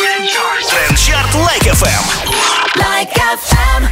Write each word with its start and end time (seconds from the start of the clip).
Трендчарт 0.00 1.34
Like 1.34 1.62
FM. 1.62 2.04
Like 2.76 3.12
FM. 3.12 3.86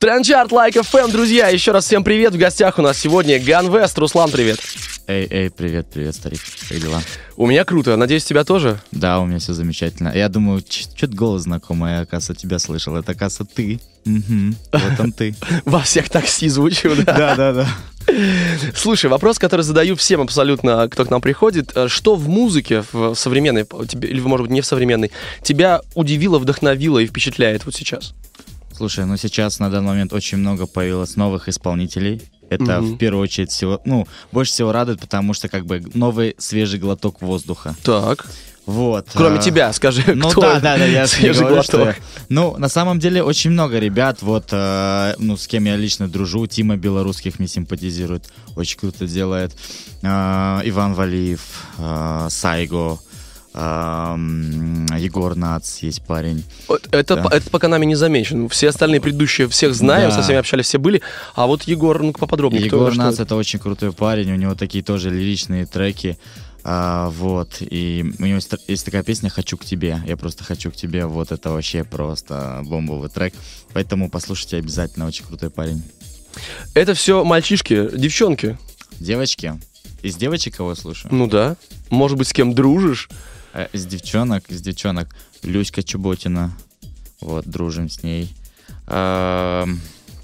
Трендчарт 0.00 0.50
Like 0.50 0.74
FM, 0.74 1.12
друзья, 1.12 1.46
еще 1.48 1.70
раз 1.70 1.84
всем 1.84 2.02
привет. 2.02 2.34
В 2.34 2.38
гостях 2.38 2.80
у 2.80 2.82
нас 2.82 2.98
сегодня 2.98 3.38
Ганвест. 3.38 3.96
Руслан, 3.98 4.32
привет. 4.32 4.58
Эй, 5.06 5.28
эй, 5.30 5.50
привет, 5.50 5.86
привет, 5.92 6.16
старик. 6.16 6.40
Как 6.68 6.80
дела? 6.80 7.02
У 7.36 7.46
меня 7.46 7.64
круто. 7.64 7.94
Надеюсь, 7.96 8.24
тебя 8.24 8.42
тоже? 8.42 8.80
Да, 8.90 9.20
у 9.20 9.26
меня 9.26 9.38
все 9.38 9.52
замечательно. 9.52 10.12
Я 10.12 10.28
думаю, 10.28 10.60
что-то 10.68 11.14
голос 11.14 11.42
знакомый, 11.42 11.92
я, 11.92 12.00
оказывается, 12.00 12.42
тебя 12.42 12.58
слышал. 12.58 12.96
Это, 12.96 13.12
оказывается, 13.12 13.54
ты. 13.54 13.80
Угу, 14.04 14.56
вот 14.72 15.00
он 15.00 15.12
ты. 15.12 15.36
Во 15.64 15.80
всех 15.80 16.08
такси 16.08 16.48
звучу, 16.48 16.96
да? 16.96 17.12
Да, 17.12 17.36
да, 17.36 17.52
да. 17.52 17.68
Слушай, 18.74 19.10
вопрос, 19.10 19.38
который 19.38 19.62
задаю 19.62 19.96
всем 19.96 20.20
абсолютно, 20.20 20.88
кто 20.88 21.04
к 21.04 21.10
нам 21.10 21.20
приходит. 21.20 21.72
Э, 21.74 21.88
Что 21.88 22.14
в 22.14 22.28
музыке, 22.28 22.84
в 22.92 23.14
современной, 23.14 23.62
или, 24.02 24.20
может 24.20 24.46
быть, 24.46 24.52
не 24.52 24.60
в 24.60 24.66
современной, 24.66 25.10
тебя 25.42 25.80
удивило, 25.94 26.38
вдохновило 26.38 26.98
и 26.98 27.06
впечатляет 27.06 27.64
вот 27.64 27.74
сейчас? 27.74 28.14
Слушай, 28.74 29.04
ну 29.06 29.16
сейчас 29.16 29.58
на 29.58 29.70
данный 29.70 29.88
момент 29.88 30.12
очень 30.12 30.38
много 30.38 30.66
появилось 30.66 31.16
новых 31.16 31.48
исполнителей. 31.48 32.22
Это 32.50 32.80
Мгм. 32.80 32.94
в 32.94 32.98
первую 32.98 33.22
очередь 33.22 33.50
всего, 33.50 33.80
ну, 33.84 34.06
больше 34.30 34.52
всего 34.52 34.72
радует, 34.72 35.00
потому 35.00 35.32
что 35.34 35.48
как 35.48 35.64
бы 35.64 35.82
новый 35.94 36.34
свежий 36.38 36.78
глоток 36.78 37.22
воздуха. 37.22 37.74
Так. 37.82 38.26
Вот. 38.64 39.08
Кроме 39.12 39.38
а, 39.38 39.42
тебя, 39.42 39.72
скажи, 39.72 40.04
Ну 40.14 40.28
кто 40.30 40.40
да, 40.42 40.60
да, 40.60 40.78
да, 40.78 40.84
я 40.84 41.04
не 41.20 41.32
говорю, 41.32 41.62
что 41.64 41.80
я- 41.86 41.96
Ну, 42.28 42.56
на 42.58 42.68
самом 42.68 42.98
деле, 43.00 43.22
очень 43.22 43.50
много 43.50 43.78
ребят, 43.80 44.22
вот, 44.22 44.48
э, 44.52 45.14
ну, 45.18 45.36
с 45.36 45.46
кем 45.48 45.64
я 45.64 45.76
лично 45.76 46.06
дружу, 46.08 46.46
Тима 46.46 46.76
Белорусских 46.76 47.38
мне 47.40 47.48
симпатизирует, 47.48 48.24
очень 48.56 48.78
круто 48.78 49.06
делает, 49.06 49.52
Э, 50.04 50.60
Иван 50.64 50.94
Валиев, 50.94 51.40
э, 51.78 52.26
Сайго, 52.30 52.98
э, 53.54 54.16
Егор 54.98 55.34
Нац 55.36 55.78
есть 55.78 56.02
парень. 56.02 56.44
Это, 56.90 57.16
Да. 57.16 57.28
это 57.30 57.50
пока 57.50 57.68
нами 57.68 57.86
не 57.86 57.94
замечен. 57.94 58.48
Все 58.48 58.68
остальные 58.68 59.00
предыдущие 59.00 59.48
всех 59.48 59.74
знаем, 59.74 60.10
Да. 60.10 60.16
со 60.16 60.22
всеми 60.22 60.38
общались, 60.38 60.66
все 60.66 60.78
были. 60.78 61.02
А 61.34 61.46
вот 61.46 61.62
Егор, 61.64 62.02
ну-ка 62.02 62.18
поподробнее. 62.20 62.66
кто- 62.66 62.76
Егор 62.76 62.92
что 62.92 63.02
Нац 63.02 63.14
это? 63.14 63.22
это 63.24 63.36
очень 63.36 63.58
крутой 63.58 63.92
парень, 63.92 64.32
у 64.32 64.36
него 64.36 64.54
такие 64.54 64.82
тоже 64.82 65.10
лиричные 65.10 65.66
треки. 65.66 66.18
А, 66.64 67.10
вот, 67.10 67.56
и 67.60 68.04
у 68.18 68.24
него 68.24 68.36
есть, 68.36 68.50
есть 68.68 68.84
такая 68.84 69.02
песня 69.02 69.30
«Хочу 69.30 69.56
к 69.56 69.64
тебе», 69.64 70.00
я 70.06 70.16
просто 70.16 70.44
хочу 70.44 70.70
к 70.70 70.76
тебе, 70.76 71.06
вот 71.06 71.32
это 71.32 71.50
вообще 71.50 71.82
просто 71.82 72.62
бомбовый 72.64 73.08
трек, 73.10 73.34
поэтому 73.72 74.08
послушайте 74.08 74.58
обязательно, 74.58 75.06
очень 75.06 75.24
крутой 75.24 75.50
парень. 75.50 75.82
Это 76.74 76.94
все 76.94 77.24
мальчишки, 77.24 77.88
девчонки. 77.96 78.58
Девочки, 79.00 79.60
из 80.02 80.14
девочек 80.16 80.56
кого 80.56 80.74
слушаю? 80.76 81.12
Ну 81.12 81.26
да. 81.26 81.56
Может 81.90 82.16
быть, 82.16 82.28
с 82.28 82.32
кем 82.32 82.54
дружишь? 82.54 83.08
Э, 83.54 83.66
Из 83.72 83.84
девчонок, 83.84 84.48
из 84.48 84.60
девчонок, 84.60 85.14
Люська 85.42 85.82
Чуботина, 85.82 86.56
вот, 87.20 87.46
дружим 87.46 87.88
с 87.90 88.02
ней. 88.02 88.32
Ам, 88.86 89.80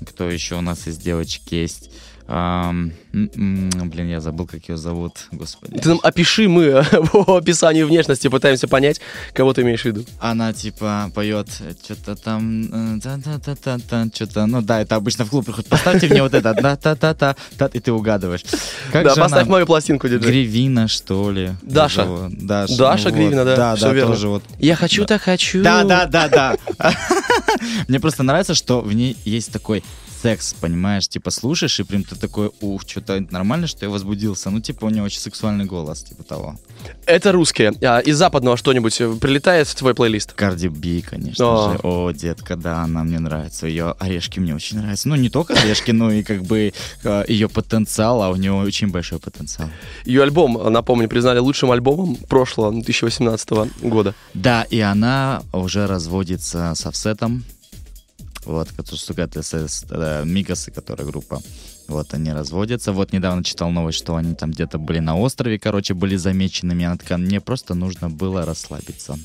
Кто 0.07 0.31
еще 0.31 0.55
у 0.57 0.61
нас 0.61 0.87
из 0.87 0.97
девочек 0.99 1.43
есть? 1.51 1.91
Ам, 2.31 2.93
м, 3.15 3.31
м, 3.35 3.89
Блин, 3.89 4.11
я 4.11 4.21
забыл, 4.21 4.47
как 4.47 4.69
ее 4.69 4.77
зовут, 4.77 5.29
господи. 5.33 5.79
Ты 5.79 5.89
нам 5.89 6.01
опиши, 6.03 6.47
мы 6.47 6.85
по 7.13 7.39
описанию 7.39 7.87
внешности 7.87 8.29
пытаемся 8.29 8.69
понять, 8.69 9.01
кого 9.33 9.55
ты 9.55 9.63
имеешь 9.63 9.81
в 9.81 9.85
виду. 9.87 10.05
Она 10.21 10.53
типа 10.53 11.11
поет 11.15 11.49
что-то 11.83 12.17
там, 12.17 13.01
что-то, 14.15 14.45
ну 14.47 14.61
да, 14.61 14.83
это 14.83 14.97
обычно 14.97 15.25
в 15.25 15.31
клуб 15.31 15.47
приходит. 15.47 15.71
Поставьте 15.71 16.07
мне 16.09 16.23
вот 16.23 16.35
это, 16.35 16.53
да, 16.53 16.77
та 16.77 16.95
та 16.95 17.15
та 17.15 17.35
та 17.57 17.67
и 17.73 17.81
ты 17.81 17.93
угадываешь. 17.93 18.45
Как 18.93 19.05
да, 19.05 19.15
поставь 19.15 19.43
она? 19.45 19.51
мою 19.51 19.67
пластинку, 19.67 20.07
диджей. 20.07 20.29
Гривина, 20.31 20.87
что 20.87 21.31
ли? 21.31 21.53
Даша. 21.63 22.29
Даша. 22.31 22.77
Даша 22.77 23.09
ну 23.09 23.15
Гривина, 23.15 23.45
вот. 23.45 23.57
да, 23.57 23.75
Да, 23.75 23.77
да, 23.81 23.93
верно. 23.95 24.13
тоже 24.13 24.29
вот. 24.29 24.43
Я 24.59 24.77
хочу, 24.77 25.07
так 25.07 25.23
хочу. 25.23 25.63
Да, 25.63 25.83
да, 25.83 26.05
да, 26.07 26.29
да. 26.29 26.57
Мне 27.89 28.01
просто 28.01 28.23
нравится, 28.23 28.55
что 28.55 28.81
в 28.83 28.93
ней 28.93 29.17
есть 29.25 29.51
такой 29.51 29.83
секс, 30.23 30.55
понимаешь, 30.55 31.09
типа 31.09 31.31
слушаешь 31.31 31.81
и 31.81 31.85
прям 31.85 32.05
ты 32.05 32.17
такой, 32.17 32.51
ух, 32.61 32.83
что-то 32.87 33.25
нормально, 33.31 33.67
что 33.67 33.85
я 33.85 33.91
возбудился. 33.91 34.51
Ну, 34.51 34.61
типа, 34.61 34.87
у 34.87 34.91
нее 34.91 35.03
очень 35.03 35.21
сексуальный 35.21 35.65
голос, 35.65 36.03
типа 36.03 36.25
того. 36.25 36.57
Это 37.07 37.33
русские. 37.33 37.73
А, 37.83 38.01
из 38.01 38.17
западного 38.17 38.57
что-нибудь 38.57 39.01
э, 39.01 39.15
прилетает 39.15 39.69
в 39.69 39.75
твой 39.75 39.95
плейлист? 39.95 40.33
Карди 40.33 40.69
Би, 40.69 41.01
конечно 41.03 41.45
О. 41.45 41.73
же. 41.73 41.79
О, 41.83 42.11
детка, 42.11 42.57
да, 42.57 42.83
она 42.83 43.05
мне 43.05 43.19
нравится. 43.19 43.67
Ее 43.67 43.95
орешки 43.99 44.41
мне 44.41 44.55
очень 44.55 44.79
нравятся. 44.79 45.09
Ну, 45.09 45.17
не 45.17 45.31
только 45.31 45.55
орешки, 45.55 45.91
но 45.91 46.11
и 46.11 46.23
как 46.23 46.43
бы 46.43 46.73
э, 47.05 47.25
ее 47.29 47.49
потенциал, 47.49 48.23
а 48.23 48.31
у 48.31 48.37
нее 48.37 48.53
очень 48.53 48.89
большой 48.89 49.19
потенциал. 49.19 49.69
Ее 50.05 50.23
альбом, 50.23 50.73
напомню, 50.73 51.09
признали 51.09 51.39
лучшим 51.39 51.71
альбомом 51.71 52.17
прошлого 52.17 52.73
2018 52.73 53.51
года. 53.83 54.15
Да, 54.35 54.65
и 54.65 54.81
она 54.81 55.43
уже 55.53 55.87
разводится 55.87 56.73
с 56.75 56.87
Офсетом. 56.87 57.45
Вот, 58.49 58.69
это 58.77 59.43
с- 59.43 59.85
э, 59.91 60.23
Мигасы, 60.25 60.71
которая 60.71 61.07
группа. 61.07 61.41
Вот, 61.87 62.13
они 62.15 62.33
разводятся. 62.33 62.93
Вот, 62.93 63.13
недавно 63.13 63.43
читал 63.45 63.71
новость, 63.71 63.99
что 63.99 64.17
они 64.17 64.35
там 64.35 64.51
где-то 64.51 64.79
были 64.79 64.99
на 64.99 65.17
острове, 65.19 65.59
короче, 65.59 65.95
были 65.95 66.17
замеченными. 66.17 66.85
Она 66.85 66.97
такая, 66.97 67.19
мне 67.19 67.41
просто 67.41 67.75
нужно 67.75 68.11
было 68.11 68.45
расслабиться. 68.45 69.19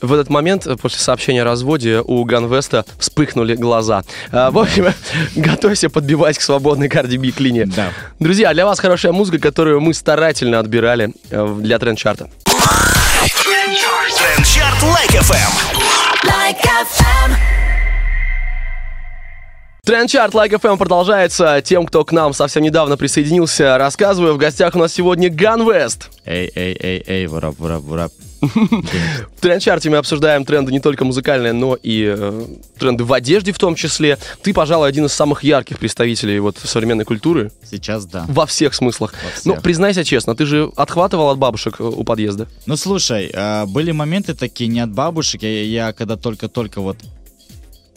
В 0.00 0.12
этот 0.12 0.28
момент, 0.30 0.66
э, 0.66 0.76
после 0.76 0.98
сообщения 1.00 1.42
о 1.42 1.44
разводе, 1.44 2.00
у 2.00 2.24
Ганвеста 2.24 2.84
вспыхнули 2.98 3.54
глаза. 3.56 4.02
А, 4.30 4.50
В 4.50 4.58
общем, 4.58 4.86
готовься 5.36 5.88
подбивать 5.88 6.38
к 6.38 6.40
свободной 6.40 6.88
Cardi 6.88 7.16
B 7.16 7.32
к 7.32 7.40
линии. 7.40 7.64
Да. 7.64 7.90
Друзья, 8.20 8.52
для 8.54 8.64
вас 8.64 8.78
хорошая 8.80 9.12
музыка, 9.12 9.38
которую 9.38 9.80
мы 9.80 9.94
старательно 9.94 10.58
отбирали 10.60 11.14
э, 11.30 11.56
для 11.60 11.78
тренд-чарта. 11.78 12.28
Трендчарт 14.16 14.82
Like 14.82 15.10
FM. 15.10 15.52
Like 16.24 16.62
FM. 16.62 17.63
Тренд-чарт 19.84 20.32
Like 20.32 20.52
FM 20.52 20.78
продолжается. 20.78 21.60
Тем, 21.62 21.84
кто 21.84 22.06
к 22.06 22.12
нам 22.12 22.32
совсем 22.32 22.62
недавно 22.62 22.96
присоединился, 22.96 23.76
рассказываю. 23.76 24.32
В 24.32 24.38
гостях 24.38 24.74
у 24.74 24.78
нас 24.78 24.94
сегодня 24.94 25.28
Ганвест. 25.28 26.10
Эй, 26.24 26.50
эй, 26.54 26.74
эй, 26.80 27.04
эй, 27.06 27.26
what 27.26 27.58
up, 27.58 27.68
what 27.68 27.82
up, 27.82 27.91
what 27.91 28.03
up. 28.03 28.12
В 28.40 29.40
тренд-чарте 29.40 29.90
мы 29.90 29.98
обсуждаем 29.98 30.46
тренды 30.46 30.72
не 30.72 30.80
только 30.80 31.04
музыкальные, 31.04 31.52
но 31.52 31.74
и 31.74 32.14
э, 32.16 32.46
тренды 32.78 33.04
в 33.04 33.12
одежде 33.12 33.52
в 33.52 33.58
том 33.58 33.74
числе. 33.74 34.16
Ты, 34.42 34.54
пожалуй, 34.54 34.88
один 34.88 35.04
из 35.04 35.12
самых 35.12 35.44
ярких 35.44 35.78
представителей 35.78 36.38
вот 36.38 36.56
современной 36.56 37.04
культуры 37.04 37.52
Сейчас 37.70 38.06
да. 38.06 38.24
во 38.26 38.46
всех 38.46 38.72
смыслах. 38.72 39.12
Во 39.12 39.30
всех. 39.32 39.44
Ну, 39.44 39.60
признайся 39.60 40.02
честно, 40.02 40.34
ты 40.34 40.46
же 40.46 40.70
отхватывал 40.76 41.28
от 41.28 41.36
бабушек 41.36 41.76
э, 41.78 41.84
у 41.84 42.04
подъезда. 42.04 42.48
Ну 42.64 42.76
слушай, 42.76 43.30
э, 43.30 43.66
были 43.66 43.92
моменты 43.92 44.34
такие 44.34 44.68
не 44.68 44.80
от 44.80 44.90
бабушек. 44.90 45.42
Я, 45.42 45.62
я 45.62 45.92
когда 45.92 46.16
только-только 46.16 46.80
вот 46.80 46.96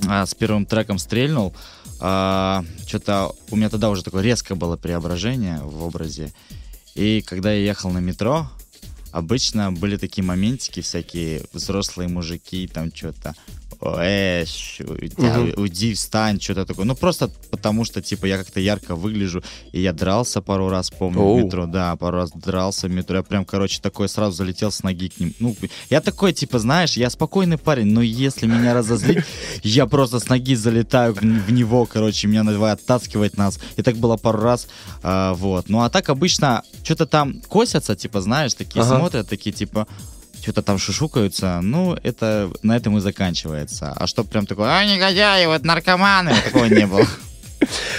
а, 0.06 0.26
с 0.26 0.36
первым 0.36 0.66
треком 0.66 1.00
стрельнул, 1.00 1.54
что-то 1.98 3.34
у 3.50 3.56
меня 3.56 3.70
тогда 3.70 3.90
уже 3.90 4.04
такое 4.04 4.22
резкое 4.22 4.56
было 4.56 4.78
преображение 4.78 5.60
в 5.62 5.84
образе. 5.84 6.32
И 6.96 7.22
когда 7.22 7.52
я 7.52 7.60
ехал 7.60 7.92
на 7.92 8.00
метро, 8.00 8.50
обычно 9.12 9.72
были 9.72 9.98
такие 9.98 10.24
моментики 10.24 10.82
всякие, 10.82 11.46
взрослые 11.54 12.08
мужики, 12.08 12.68
там 12.68 12.94
что-то, 12.94 13.36
э, 13.82 14.46
щ, 14.46 14.84
уйди, 15.58 15.94
встань, 15.94 16.40
что-то 16.40 16.66
такое. 16.66 16.86
Ну, 16.86 16.96
просто 16.96 17.30
потому 17.52 17.86
что, 17.86 18.02
типа, 18.02 18.26
я 18.26 18.38
как-то 18.38 18.60
ярко 18.60 18.96
выгляжу, 18.96 19.44
и 19.72 19.82
я 19.82 19.94
дрался 19.94 20.42
пару 20.42 20.70
раз, 20.70 20.90
помню, 20.90 21.22
Оу. 21.22 21.40
в 21.40 21.44
метро, 21.44 21.66
да, 21.66 21.96
пару 21.96 22.18
раз 22.18 22.32
дрался 22.32 22.88
в 22.88 22.92
метро, 22.92 23.18
я 23.18 23.24
прям, 23.24 23.46
короче, 23.46 23.80
такой 23.82 24.10
сразу 24.10 24.38
залетел 24.38 24.72
с 24.72 24.84
ноги 24.84 25.10
к 25.10 25.20
ним. 25.20 25.34
Ну, 25.40 25.56
я 25.90 26.02
такой, 26.02 26.34
типа, 26.34 26.60
знаешь, 26.60 26.98
я 26.98 27.10
спокойный 27.10 27.58
парень, 27.58 27.88
но 27.88 28.02
если 28.02 28.48
меня 28.48 28.74
разозлить, 28.74 29.24
я 29.64 29.86
просто 29.86 30.20
с 30.20 30.30
ноги 30.30 30.56
залетаю 30.56 31.14
в 31.14 31.52
него, 31.52 31.86
короче, 31.86 32.28
меня 32.28 32.44
давай 32.44 32.74
оттаскивать 32.74 33.38
нас. 33.38 33.60
И 33.78 33.82
так 33.82 33.96
было 33.96 34.18
пару 34.18 34.40
раз, 34.40 34.68
а, 35.04 35.34
вот. 35.34 35.70
Ну, 35.70 35.82
а 35.82 35.90
так 35.90 36.10
обычно 36.10 36.64
что-то 36.84 37.06
там 37.06 37.42
косятся, 37.48 37.96
типа, 37.96 38.22
знаешь, 38.22 38.54
такие 38.54 38.82
Ага. 38.84 38.98
смотрят, 39.00 39.30
такие, 39.30 39.52
типа, 39.52 39.88
что-то 40.48 40.62
там 40.62 40.78
шушукаются, 40.78 41.60
ну, 41.62 41.98
это 42.04 42.50
на 42.64 42.78
этом 42.78 42.98
и 42.98 43.02
заканчивается. 43.02 43.92
А 43.92 44.08
что 44.08 44.24
прям 44.24 44.46
такое, 44.46 44.70
а, 44.70 44.86
негодяи, 44.86 45.46
вот 45.46 45.66
наркоманы, 45.66 46.32
такого 46.42 46.66
не 46.66 46.88
было. 46.88 47.06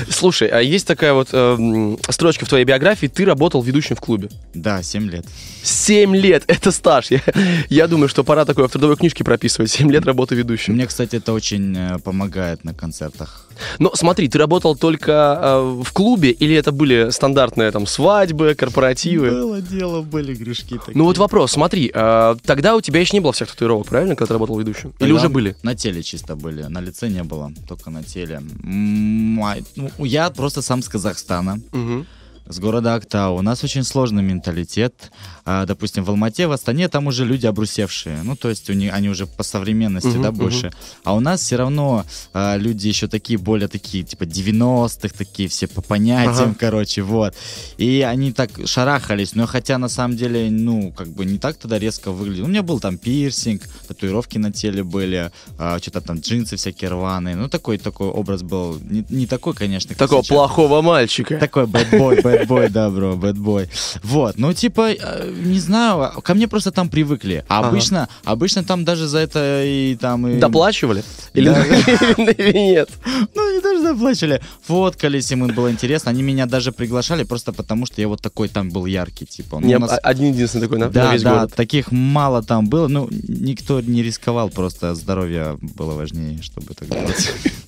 Слушай, 0.08 0.48
а 0.48 0.60
есть 0.60 0.86
такая 0.86 1.12
вот 1.12 1.28
э, 1.32 1.96
строчка 2.08 2.46
в 2.46 2.48
твоей 2.48 2.64
биографии, 2.64 3.06
ты 3.06 3.26
работал 3.26 3.60
ведущим 3.60 3.96
в 3.96 4.00
клубе. 4.00 4.30
Да, 4.54 4.82
7 4.82 5.10
лет. 5.10 5.26
Семь 5.62 6.16
лет, 6.16 6.44
это 6.46 6.72
стаж. 6.72 7.10
Я, 7.10 7.20
я 7.68 7.86
думаю, 7.86 8.08
что 8.08 8.24
пора 8.24 8.46
такое 8.46 8.66
в 8.66 8.72
трудовой 8.72 8.96
книжке 8.96 9.24
прописывать. 9.24 9.70
Семь 9.70 9.92
лет 9.92 10.06
работы 10.06 10.34
ведущим. 10.34 10.74
Мне, 10.74 10.86
кстати, 10.86 11.16
это 11.16 11.34
очень 11.34 11.76
э, 11.76 11.98
помогает 11.98 12.64
на 12.64 12.72
концертах. 12.72 13.47
Но 13.78 13.90
смотри, 13.94 14.28
ты 14.28 14.38
работал 14.38 14.76
только 14.76 15.38
э, 15.42 15.82
в 15.84 15.92
клубе 15.92 16.30
или 16.30 16.54
это 16.54 16.72
были 16.72 17.10
стандартные 17.10 17.70
там 17.70 17.86
свадьбы, 17.86 18.54
корпоративы? 18.54 19.30
Было 19.30 19.60
дело, 19.60 20.02
были 20.02 20.34
грешки 20.34 20.78
такие. 20.78 20.96
Ну 20.96 21.04
вот 21.04 21.18
вопрос, 21.18 21.52
смотри, 21.52 21.90
э, 21.92 22.36
тогда 22.44 22.76
у 22.76 22.80
тебя 22.80 23.00
еще 23.00 23.16
не 23.16 23.20
было 23.20 23.32
всех 23.32 23.50
татуировок, 23.50 23.86
правильно, 23.86 24.14
когда 24.16 24.26
ты 24.26 24.32
работал 24.34 24.58
ведущим? 24.58 24.90
Или 24.98 25.08
Тогда 25.08 25.14
уже 25.14 25.28
были? 25.28 25.56
На 25.62 25.74
теле 25.74 26.02
чисто 26.02 26.36
были, 26.36 26.62
на 26.62 26.80
лице 26.80 27.08
не 27.08 27.22
было, 27.22 27.52
только 27.68 27.90
на 27.90 28.02
теле. 28.02 28.36
М, 28.62 29.36
ну, 29.76 30.04
я 30.04 30.30
просто 30.30 30.62
сам 30.62 30.82
с 30.82 30.88
Казахстана. 30.88 31.60
Мгм. 31.72 32.06
С 32.48 32.58
города 32.58 32.94
Актау. 32.94 33.36
У 33.36 33.42
нас 33.42 33.62
очень 33.64 33.84
сложный 33.84 34.22
менталитет. 34.22 35.10
А, 35.44 35.66
допустим, 35.66 36.04
в 36.04 36.10
Алмате, 36.10 36.46
в 36.46 36.52
Астане 36.52 36.88
там 36.88 37.06
уже 37.06 37.24
люди 37.24 37.46
обрусевшие. 37.46 38.20
Ну, 38.22 38.36
то 38.36 38.48
есть 38.48 38.68
у 38.70 38.72
них, 38.72 38.92
они 38.92 39.08
уже 39.08 39.26
по 39.26 39.42
современности, 39.42 40.08
Мгм, 40.08 40.22
да, 40.22 40.32
больше. 40.32 40.72
А 41.04 41.14
у 41.14 41.20
нас 41.20 41.40
все 41.40 41.56
равно 41.56 42.04
а, 42.34 42.56
люди 42.56 42.88
еще 42.88 43.08
такие, 43.08 43.38
более 43.38 43.68
такие, 43.68 44.04
типа 44.04 44.24
90-х, 44.24 45.14
такие 45.16 45.48
все 45.48 45.66
по 45.66 45.80
понятиям, 45.82 46.50
Ага. 46.50 46.56
короче, 46.58 47.02
вот. 47.02 47.34
И 47.76 48.02
они 48.02 48.32
так 48.32 48.50
шарахались, 48.66 49.34
но 49.34 49.46
хотя 49.46 49.78
на 49.78 49.88
самом 49.88 50.16
деле, 50.16 50.50
ну, 50.50 50.92
как 50.96 51.08
бы 51.08 51.24
не 51.24 51.38
так 51.38 51.56
тогда 51.56 51.78
резко 51.78 52.10
выглядел. 52.10 52.44
У 52.44 52.48
меня 52.48 52.62
был 52.62 52.80
там 52.80 52.98
пирсинг, 52.98 53.62
татуировки 53.86 54.38
на 54.38 54.52
теле 54.52 54.82
были, 54.84 55.30
а, 55.58 55.78
что-то 55.78 56.00
там 56.00 56.18
джинсы 56.20 56.56
всякие 56.56 56.90
рваные. 56.90 57.36
Ну, 57.36 57.48
такой 57.48 57.78
такой 57.78 58.08
образ 58.08 58.42
был. 58.42 58.78
Не, 58.82 59.04
не 59.08 59.26
такой, 59.26 59.54
конечно, 59.54 59.94
Такого 59.94 60.22
сейчас. 60.22 60.28
плохого 60.36 60.82
мальчика. 60.82 61.38
Такой 61.38 61.66
бэтбой, 61.66 62.16
бэтбой, 62.16 62.37
да, 62.46 62.90
бро, 62.90 63.16
бэтбой. 63.16 63.68
Вот, 64.02 64.38
ну, 64.38 64.52
типа, 64.52 64.90
э, 64.92 65.32
не 65.44 65.58
знаю, 65.60 66.12
ко 66.22 66.34
мне 66.34 66.48
просто 66.48 66.70
там 66.70 66.88
привыкли. 66.88 67.44
А 67.48 67.58
Ага. 67.60 67.68
обычно, 67.68 68.08
обычно 68.24 68.64
там 68.64 68.84
даже 68.84 69.06
за 69.06 69.18
это 69.18 69.62
и 69.64 69.96
там... 69.96 70.26
И... 70.26 70.38
Доплачивали? 70.38 71.02
Или 71.34 71.48
Да. 71.50 71.64
или 72.32 72.52
нет? 72.58 72.90
Ну, 73.34 73.54
не 73.54 73.60
даже 73.62 73.82
заплачивали. 73.82 74.40
Фоткались, 74.66 75.30
им 75.32 75.46
было 75.48 75.70
интересно. 75.70 76.10
Они 76.10 76.22
меня 76.22 76.46
даже 76.46 76.72
приглашали 76.72 77.24
просто 77.24 77.52
потому, 77.52 77.86
что 77.86 78.00
я 78.00 78.08
вот 78.08 78.20
такой 78.20 78.48
там 78.48 78.70
был 78.70 78.86
яркий, 78.86 79.26
типа. 79.26 79.60
Ну, 79.60 79.76
у 79.76 79.78
нас- 79.78 79.92
а- 79.92 79.98
один 80.08 80.32
единственный 80.32 80.62
такой 80.62 80.78
на 80.78 80.86
на 80.86 80.92
Да, 80.92 81.12
весь 81.12 81.22
да, 81.22 81.34
город. 81.34 81.54
таких 81.54 81.92
мало 81.92 82.42
там 82.42 82.66
было. 82.68 82.88
Ну, 82.88 83.08
никто 83.10 83.80
не 83.80 84.02
рисковал, 84.02 84.48
просто 84.50 84.94
здоровье 84.94 85.58
было 85.60 85.94
важнее, 85.94 86.42
чтобы 86.42 86.74
так 86.74 86.88
делать. 86.88 87.32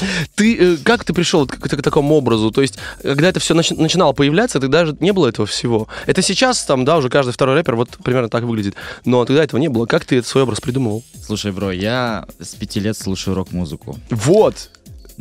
Ты 0.34 0.56
э, 0.56 0.76
как 0.82 1.04
ты 1.04 1.12
пришел 1.12 1.46
к, 1.46 1.58
к 1.58 1.82
такому 1.82 2.14
образу? 2.14 2.50
То 2.50 2.62
есть, 2.62 2.78
когда 3.02 3.28
это 3.28 3.40
все 3.40 3.54
начинало 3.54 4.12
появляться, 4.12 4.60
тогда 4.60 4.86
же 4.86 4.96
не 5.00 5.12
было 5.12 5.28
этого 5.28 5.46
всего. 5.46 5.88
Это 6.06 6.22
сейчас 6.22 6.64
там, 6.64 6.84
да, 6.84 6.96
уже 6.96 7.08
каждый 7.08 7.32
второй 7.32 7.56
рэпер 7.56 7.76
вот 7.76 7.90
примерно 8.02 8.28
так 8.28 8.44
выглядит. 8.44 8.74
Но 9.04 9.24
тогда 9.24 9.44
этого 9.44 9.60
не 9.60 9.68
было. 9.68 9.86
Как 9.86 10.04
ты 10.04 10.18
этот 10.18 10.28
свой 10.28 10.44
образ 10.44 10.60
придумывал? 10.60 11.02
Слушай, 11.24 11.52
бро, 11.52 11.70
я 11.70 12.26
с 12.40 12.54
пяти 12.54 12.80
лет 12.80 12.96
слушаю 12.96 13.34
рок-музыку. 13.34 13.98
Вот. 14.10 14.70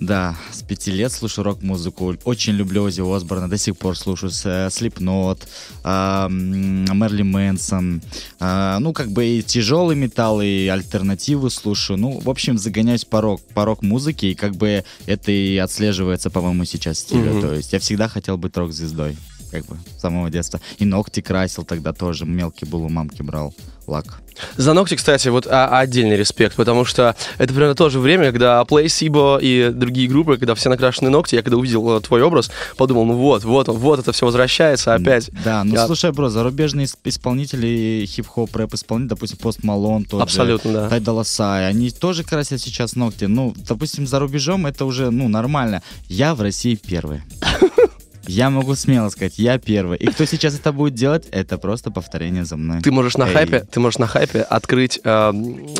Да, 0.01 0.35
с 0.51 0.63
пяти 0.63 0.89
лет 0.89 1.11
слушаю 1.11 1.45
рок-музыку. 1.45 2.15
Очень 2.23 2.53
люблю 2.53 2.83
Ози 2.83 3.01
Осборна, 3.01 3.47
до 3.47 3.57
сих 3.59 3.77
пор 3.77 3.95
слушаю 3.95 4.31
Slipknot, 4.31 5.47
Мерли 5.83 7.21
Мэнсон. 7.21 8.01
а, 8.39 8.79
ну, 8.79 8.93
как 8.93 9.11
бы 9.11 9.25
и 9.27 9.43
тяжелый 9.43 9.95
металл, 9.95 10.41
и 10.41 10.65
альтернативу 10.65 11.51
слушаю. 11.51 11.97
Ну, 11.97 12.19
в 12.19 12.31
общем, 12.31 12.57
загоняюсь 12.57 13.05
по, 13.05 13.21
рок, 13.21 13.41
по 13.53 13.63
рок-музыке, 13.63 14.31
и 14.31 14.35
как 14.35 14.55
бы 14.55 14.83
это 15.05 15.31
и 15.31 15.57
отслеживается, 15.57 16.31
по-моему, 16.31 16.65
сейчас 16.65 16.97
стилю. 16.97 17.33
Мгм. 17.33 17.41
То 17.41 17.53
есть 17.53 17.71
я 17.71 17.79
всегда 17.79 18.07
хотел 18.07 18.39
быть 18.39 18.57
рок-звездой, 18.57 19.17
как 19.51 19.65
бы, 19.65 19.77
с 19.97 20.01
самого 20.01 20.29
детства. 20.29 20.59
И 20.79 20.85
ногти 20.85 21.21
красил 21.21 21.63
тогда 21.63 21.93
тоже, 21.93 22.25
мелкий 22.25 22.65
был 22.65 22.83
у 22.83 22.89
мамки 22.89 23.21
брал 23.21 23.53
лак. 23.87 24.21
За 24.57 24.73
ногти, 24.73 24.95
кстати, 24.95 25.27
вот 25.27 25.45
а- 25.49 25.79
отдельный 25.79 26.15
респект, 26.15 26.55
потому 26.55 26.85
что 26.85 27.15
это 27.37 27.53
примерно 27.53 27.75
то 27.75 27.89
же 27.89 27.99
время, 27.99 28.31
когда 28.31 28.61
Play 28.61 28.87
Сибо 28.87 29.37
и 29.41 29.69
другие 29.71 30.07
группы, 30.07 30.37
когда 30.37 30.55
все 30.55 30.69
накрашены 30.69 31.09
ногти, 31.09 31.35
я 31.35 31.41
когда 31.43 31.57
увидел 31.57 31.97
э, 31.97 32.01
твой 32.01 32.21
образ, 32.23 32.49
подумал, 32.77 33.05
ну 33.05 33.13
вот, 33.15 33.43
вот 33.43 33.69
он, 33.69 33.77
вот 33.77 33.99
это 33.99 34.11
все 34.13 34.25
возвращается 34.25 34.93
опять. 34.93 35.29
Да, 35.43 35.63
ну 35.63 35.73
Я- 35.73 35.85
слушай, 35.85 36.11
бро, 36.11 36.29
зарубежные 36.29 36.85
исп- 36.85 36.97
исполнители, 37.05 38.05
хип-хоп, 38.07 38.55
рэп-исполнители, 38.55 39.09
допустим, 39.09 39.37
Пост 39.37 39.63
Малон 39.63 40.05
тот 40.05 40.19
же, 40.19 40.23
Абсолютно, 40.23 40.73
да. 40.73 40.89
Тай 40.89 40.99
Sign, 40.99 41.67
они 41.67 41.91
тоже 41.91 42.23
красят 42.23 42.61
сейчас 42.61 42.95
ногти. 42.95 43.25
Ну, 43.25 43.53
допустим, 43.67 44.07
за 44.07 44.19
рубежом 44.19 44.65
это 44.65 44.85
уже, 44.85 45.11
ну, 45.11 45.27
нормально. 45.27 45.83
Я 46.07 46.35
в 46.35 46.41
России 46.41 46.75
первый. 46.75 47.21
Я 48.27 48.49
могу 48.49 48.75
смело 48.75 49.09
сказать, 49.09 49.33
я 49.37 49.57
первый. 49.57 49.97
И 49.97 50.07
кто 50.07 50.25
сейчас 50.25 50.55
это 50.55 50.71
будет 50.71 50.93
делать, 50.93 51.27
это 51.31 51.57
просто 51.57 51.91
повторение 51.91 52.45
за 52.45 52.55
мной. 52.57 52.81
Ты 52.81 52.91
можешь 52.91 53.17
на 53.17 53.23
Эй. 53.27 53.33
хайпе, 53.33 53.59
ты 53.71 53.79
можешь 53.79 53.97
на 53.99 54.07
хайпе 54.07 54.41
открыть, 54.41 54.99
э, 55.03 55.33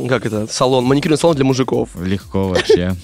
как 0.09 0.25
это, 0.25 0.47
салон, 0.47 0.85
маникюрный 0.85 1.17
салон 1.17 1.35
для 1.35 1.45
мужиков. 1.45 1.89
Легко 2.01 2.47
вообще. 2.49 2.95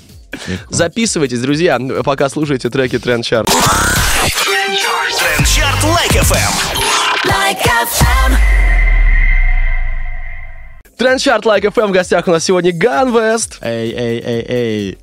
Легко. 0.47 0.73
Записывайтесь, 0.73 1.39
друзья, 1.39 1.79
пока 2.03 2.29
слушаете 2.29 2.69
треки 2.69 2.99
Тренд 2.99 3.23
Чарт. 3.25 3.47
Трендчарт 5.17 5.83
Like 5.83 6.11
FM. 6.11 6.53
Like 7.25 7.63
FM. 7.63 8.56
Тренд 10.97 11.21
Чарт 11.21 11.45
Like 11.45 11.63
FM 11.63 11.87
в 11.89 11.91
гостях 11.91 12.27
у 12.27 12.31
нас 12.31 12.43
сегодня 12.43 12.71
Ганвест. 12.73 13.59
Эй, 13.61 13.91
эй, 13.91 14.19
эй, 14.19 14.45
эй. 14.49 14.97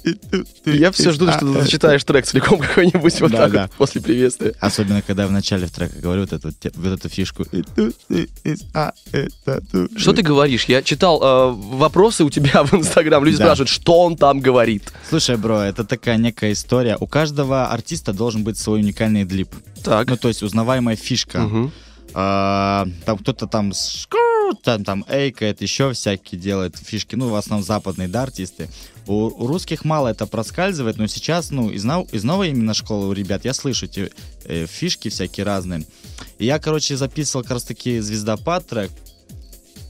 Я 0.64 0.90
все 0.90 1.12
жду, 1.12 1.30
что 1.30 1.38
ты 1.38 1.60
зачитаешь 1.62 2.02
трек 2.02 2.26
целиком 2.26 2.58
какой-нибудь 2.60 3.20
вот 3.20 3.30
Да, 3.30 3.36
так 3.38 3.52
да. 3.52 3.62
вот 3.62 3.70
после 3.72 4.00
приветствия. 4.00 4.54
Особенно, 4.58 5.02
когда 5.02 5.28
в 5.28 5.30
начале 5.32 5.68
в 5.68 5.70
трека 5.70 5.96
говорю 6.00 6.22
вот 6.22 6.32
эту, 6.32 6.48
вот 6.74 6.86
эту 6.98 7.08
фишку. 7.08 7.44
Что 9.96 10.12
ты 10.12 10.22
говоришь? 10.22 10.64
Я 10.64 10.82
читал 10.82 11.22
э, 11.22 11.52
вопросы 11.76 12.24
у 12.24 12.30
тебя 12.30 12.64
в 12.64 12.74
Инстаграм. 12.74 13.24
Люди 13.24 13.38
Да. 13.38 13.44
спрашивают, 13.44 13.68
что 13.68 14.00
он 14.02 14.16
там 14.16 14.40
говорит. 14.40 14.92
Слушай, 15.08 15.36
бро, 15.36 15.60
это 15.60 15.84
такая 15.84 16.16
некая 16.16 16.52
история. 16.54 16.96
У 16.98 17.06
каждого 17.06 17.68
артиста 17.68 18.12
должен 18.12 18.42
быть 18.42 18.58
свой 18.58 18.80
уникальный 18.80 19.22
длип. 19.24 19.54
Так. 19.84 20.08
Ну, 20.08 20.16
то 20.16 20.26
есть 20.26 20.42
узнаваемая 20.42 20.96
фишка. 20.96 21.48
А, 22.16 22.86
там 23.06 23.18
кто-то 23.18 23.48
там 23.48 23.72
скру, 24.44 24.54
там, 24.54 24.84
там 24.84 25.04
эйкает, 25.08 25.62
еще 25.62 25.92
всякие 25.92 26.40
делает 26.40 26.76
фишки. 26.76 27.14
Ну, 27.16 27.30
в 27.30 27.34
основном 27.34 27.64
западные, 27.64 28.08
да, 28.08 28.22
артисты. 28.22 28.68
У, 29.06 29.14
у 29.14 29.46
русских 29.46 29.84
мало 29.84 30.08
это 30.08 30.26
проскальзывает, 30.26 30.96
но 30.96 31.06
сейчас, 31.06 31.50
ну, 31.50 31.70
из, 31.70 31.84
нов- 31.84 32.12
из 32.12 32.24
новой 32.24 32.50
именно 32.50 32.74
школы 32.74 33.08
у 33.08 33.12
ребят 33.12 33.44
я 33.44 33.54
слышу 33.54 33.86
эти 33.86 34.10
э, 34.44 34.66
фишки 34.66 35.08
всякие 35.08 35.44
разные. 35.44 35.84
И 36.38 36.46
я, 36.46 36.58
короче, 36.58 36.96
записывал 36.96 37.42
как 37.42 37.52
раз 37.52 37.64
таки 37.64 38.00
звездопад 38.00 38.66
трек. 38.66 38.90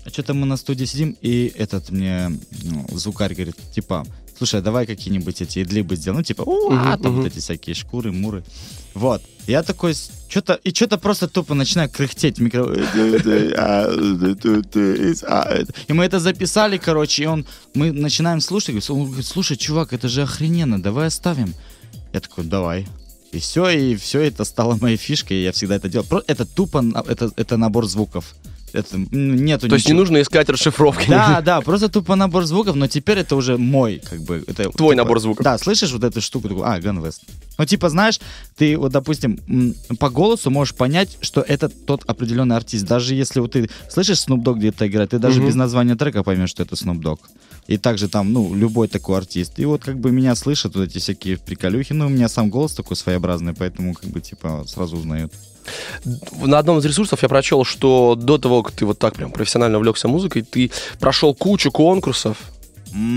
А 0.05 0.11
что-то 0.11 0.35
мы 0.35 0.47
на 0.47 0.57
студии 0.57 0.85
сидим, 0.85 1.17
и 1.23 1.53
этот 1.57 1.91
мне 1.91 2.31
ну, 2.63 2.87
звукарь 2.93 3.35
говорит, 3.35 3.57
типа, 3.75 4.07
слушай, 4.37 4.61
а 4.61 4.63
давай 4.63 4.87
какие-нибудь 4.87 5.41
эти 5.43 5.63
идлибы 5.63 5.97
сделаем. 5.97 6.19
Ну, 6.19 6.25
типа, 6.25 6.43
«Уа», 6.43 6.97
там 6.97 7.17
вот 7.17 7.27
эти 7.27 7.39
всякие 7.39 7.75
шкуры, 7.75 8.13
муры. 8.13 8.45
Вот. 8.95 9.23
Я 9.47 9.63
такой, 9.63 9.95
что-то, 10.29 10.55
и 10.55 10.73
что-то 10.73 10.99
просто 10.99 11.29
тупо 11.29 11.55
начинаю 11.55 11.89
кряхтеть 11.91 12.39
в 12.39 12.43
микро. 12.43 12.65
И 15.89 15.93
мы 15.93 16.05
это 16.05 16.21
записали, 16.21 16.79
короче, 16.79 17.25
и 17.25 17.27
он, 17.27 17.45
мы 17.75 17.93
начинаем 17.93 18.41
слушать, 18.41 18.91
он 18.91 19.05
говорит, 19.07 19.27
слушай, 19.27 19.57
чувак, 19.57 19.93
это 19.93 20.09
же 20.09 20.23
охрененно, 20.23 20.83
давай 20.83 21.09
оставим. 21.09 21.55
Я 22.13 22.21
такой, 22.21 22.45
давай. 22.45 22.87
И 23.33 23.39
все, 23.41 23.69
и 23.69 23.97
все 23.97 24.21
это 24.21 24.45
стало 24.45 24.77
моей 24.81 24.97
фишкой, 24.97 25.39
и 25.39 25.43
я 25.43 25.51
всегда 25.51 25.75
это 25.75 25.89
делал. 25.89 26.07
Это 26.29 26.47
тупо, 26.47 26.85
это, 27.09 27.33
это 27.37 27.57
набор 27.57 27.87
звуков. 27.87 28.35
Это, 28.75 28.97
м, 28.97 29.09
нету 29.45 29.69
То 29.69 29.77
есть 29.77 29.87
не 29.87 29.93
ничего. 29.93 30.01
нужно 30.01 30.21
искать 30.21 30.49
расшифровки. 30.49 31.09
Да, 31.09 31.41
да, 31.41 31.61
просто 31.61 31.89
тупо 31.89 32.17
набор 32.17 32.45
звуков, 32.45 32.75
но 32.75 32.89
теперь 32.89 33.19
это 33.21 33.37
уже 33.37 33.57
мой, 33.57 34.03
как 34.11 34.21
бы. 34.23 34.43
Это, 34.49 34.65
Твой 34.71 34.95
типа, 34.95 35.05
набор 35.05 35.21
звуков. 35.21 35.45
Да, 35.45 35.57
слышишь 35.59 35.93
вот 35.93 36.03
эту 36.03 36.21
штуку, 36.21 36.49
такой, 36.49 36.65
а, 36.65 36.79
Gun 36.81 37.01
West. 37.01 37.21
Ну, 37.57 37.65
типа, 37.65 37.89
знаешь, 37.89 38.19
ты 38.57 38.77
вот, 38.77 38.91
допустим, 38.91 39.39
по 40.01 40.11
голосу 40.11 40.51
можешь 40.51 40.75
понять, 40.75 41.19
что 41.21 41.41
это 41.41 41.69
тот 41.69 42.03
определенный 42.07 42.57
артист. 42.57 42.85
Даже 42.85 43.15
если 43.15 43.39
вот 43.41 43.53
ты 43.53 43.71
слышишь 43.89 44.19
Snoop 44.19 44.43
Dogg 44.43 44.57
где-то 44.57 44.89
играет, 44.89 45.11
ты 45.11 45.19
даже 45.21 45.39
Мгм. 45.39 45.49
без 45.49 45.55
названия 45.55 45.95
трека 45.95 46.25
поймешь, 46.25 46.51
что 46.51 46.65
это 46.65 46.75
Snoop 46.75 47.01
Dogg. 47.01 47.21
И 47.69 47.79
также 47.79 48.09
там, 48.09 48.33
ну, 48.33 48.55
любой 48.55 48.89
такой 48.89 49.17
артист. 49.19 49.59
И 49.59 49.65
вот 49.65 49.85
как 49.85 49.99
бы 49.99 50.11
меня 50.11 50.35
слышат 50.35 50.75
вот 50.75 50.89
эти 50.89 50.99
всякие 50.99 51.39
приколюхи. 51.39 51.93
Ну, 51.93 52.07
у 52.07 52.11
меня 52.11 52.29
сам 52.29 52.51
голос 52.51 52.75
такой 52.75 52.97
своеобразный, 52.97 53.55
поэтому 53.55 53.95
как 53.95 54.11
бы 54.11 54.21
типа 54.21 54.65
сразу 54.67 54.97
узнают. 54.97 55.33
На 56.43 56.59
одном 56.59 56.79
из 56.79 56.85
ресурсов 56.85 57.23
я 57.23 57.29
прочел, 57.29 57.65
что 57.65 58.15
до 58.15 58.39
того, 58.39 58.63
как 58.63 58.75
ты 58.75 58.87
вот 58.87 58.99
так 58.99 59.15
прям 59.15 59.31
профессионально 59.31 59.79
увлекся 59.79 60.09
музыкой, 60.09 60.43
ты 60.43 60.71
прошел 61.01 61.35
кучу 61.35 61.71
конкурсов. 61.71 62.37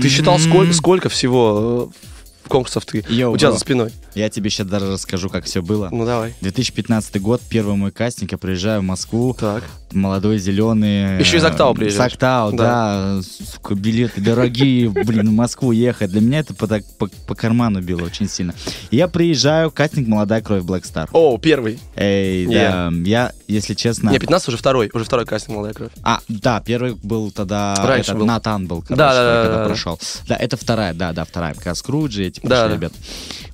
Ты 0.02 0.08
считал, 0.08 0.38
сколько, 0.40 0.72
сколько 0.72 1.08
всего 1.08 1.92
э, 1.92 2.08
конкурсов 2.48 2.84
ты 2.86 3.04
Йоу, 3.08 3.32
у 3.32 3.36
тебя 3.36 3.48
бро. 3.48 3.54
за 3.54 3.60
спиной? 3.60 3.90
Я 4.14 4.28
тебе 4.30 4.50
сейчас 4.50 4.66
даже 4.66 4.90
расскажу, 4.92 5.28
как 5.28 5.44
все 5.44 5.62
было. 5.62 5.88
Ну 5.92 6.04
давай. 6.04 6.34
2015 6.40 7.20
год, 7.20 7.40
первый 7.48 7.76
мой 7.76 7.90
кастинг, 7.92 8.32
я 8.32 8.38
приезжаю 8.38 8.80
в 8.80 8.84
Москву, 8.84 9.36
Так. 9.38 9.62
молодой, 9.92 10.38
зеленый. 10.38 11.18
Еще 11.20 11.36
из 11.36 11.44
Актау 11.44 11.72
э, 11.74 11.76
приезжаешь? 11.76 12.12
С 12.12 12.14
Актау, 12.14 12.52
Да. 12.52 13.16
да. 13.16 13.22
Сука, 13.22 13.74
билеты 13.74 14.20
дорогие, 14.20 14.88
блин, 14.90 15.28
в 15.28 15.32
Москву 15.32 15.70
ехать. 15.72 16.10
Для 16.10 16.20
меня 16.20 16.40
это 16.40 16.54
по, 16.54 16.66
по, 16.66 17.08
по 17.26 17.34
карману 17.34 17.80
било 17.80 18.02
очень 18.04 18.28
сильно. 18.28 18.54
Я 18.90 19.06
приезжаю, 19.08 19.70
кастинг 19.70 20.08
«Молодая 20.08 20.40
кровь 20.40 20.64
Black 20.64 20.82
Star». 20.82 21.08
О, 21.12 21.38
первый. 21.38 21.78
Эй, 21.94 22.46
да, 22.46 22.90
я, 23.04 23.32
если 23.46 23.74
честно... 23.74 24.10
Не, 24.10 24.18
15 24.18 24.48
уже 24.48 24.56
второй. 24.56 24.90
Уже 24.92 25.04
второй 25.04 25.26
кастинг 25.26 25.54
«Молодая 25.54 25.74
кровь». 25.74 25.90
А, 26.02 26.20
да, 26.28 26.60
первый 26.60 26.94
был 26.94 27.30
тогда... 27.30 27.74
Раньше 27.78 28.10
этот, 28.10 28.18
был. 28.18 28.26
Натан 28.26 28.66
был, 28.66 28.82
короче, 28.82 28.96
Да, 28.96 29.12
да, 29.14 29.22
да, 29.36 29.42
когда 29.44 29.58
да, 29.62 29.66
прошел. 29.66 30.00
Да, 30.26 30.36
это 30.36 30.56
вторая, 30.56 30.92
да, 30.94 31.12
да, 31.12 31.24
вторая. 31.24 31.54
Как 31.54 31.76
Скруджи, 31.76 32.24
эти 32.26 32.37
Да, 32.42 32.62
пошли 32.62 32.68
да. 32.68 32.74
ребят. 32.74 32.92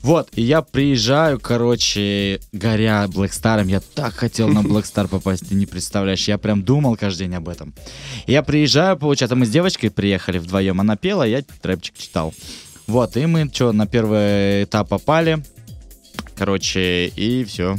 Вот, 0.03 0.29
и 0.35 0.43
я 0.43 0.61
приезжаю, 0.61 1.41
короче, 1.41 2.41
горя 2.53 3.07
Black 3.09 3.31
Star. 3.31 3.67
Я 3.67 3.81
так 3.81 4.13
хотел 4.15 4.49
на 4.49 4.59
Black 4.59 4.83
Star 4.85 5.09
попасть, 5.09 5.49
ты 5.49 5.55
не 5.55 5.65
представляешь. 5.65 6.29
Я 6.29 6.37
прям 6.37 6.63
думал 6.63 6.97
каждый 6.97 7.21
день 7.27 7.35
об 7.37 7.49
этом. 7.49 7.73
Я 8.27 8.43
приезжаю, 8.43 8.99
получается, 8.99 9.35
мы 9.35 9.47
с 9.47 9.51
девочкой 9.51 9.91
приехали 9.91 10.39
вдвоем. 10.39 10.79
Она 10.81 10.97
пела, 10.97 11.23
я 11.23 11.43
рэпчик 11.63 11.97
читал. 11.97 12.35
Вот, 12.87 13.17
и 13.17 13.25
мы 13.25 13.51
что, 13.51 13.73
на 13.73 13.87
первый 13.87 14.65
этап 14.65 14.91
попали. 14.91 15.43
Короче, 16.37 17.07
и 17.07 17.45
все. 17.45 17.77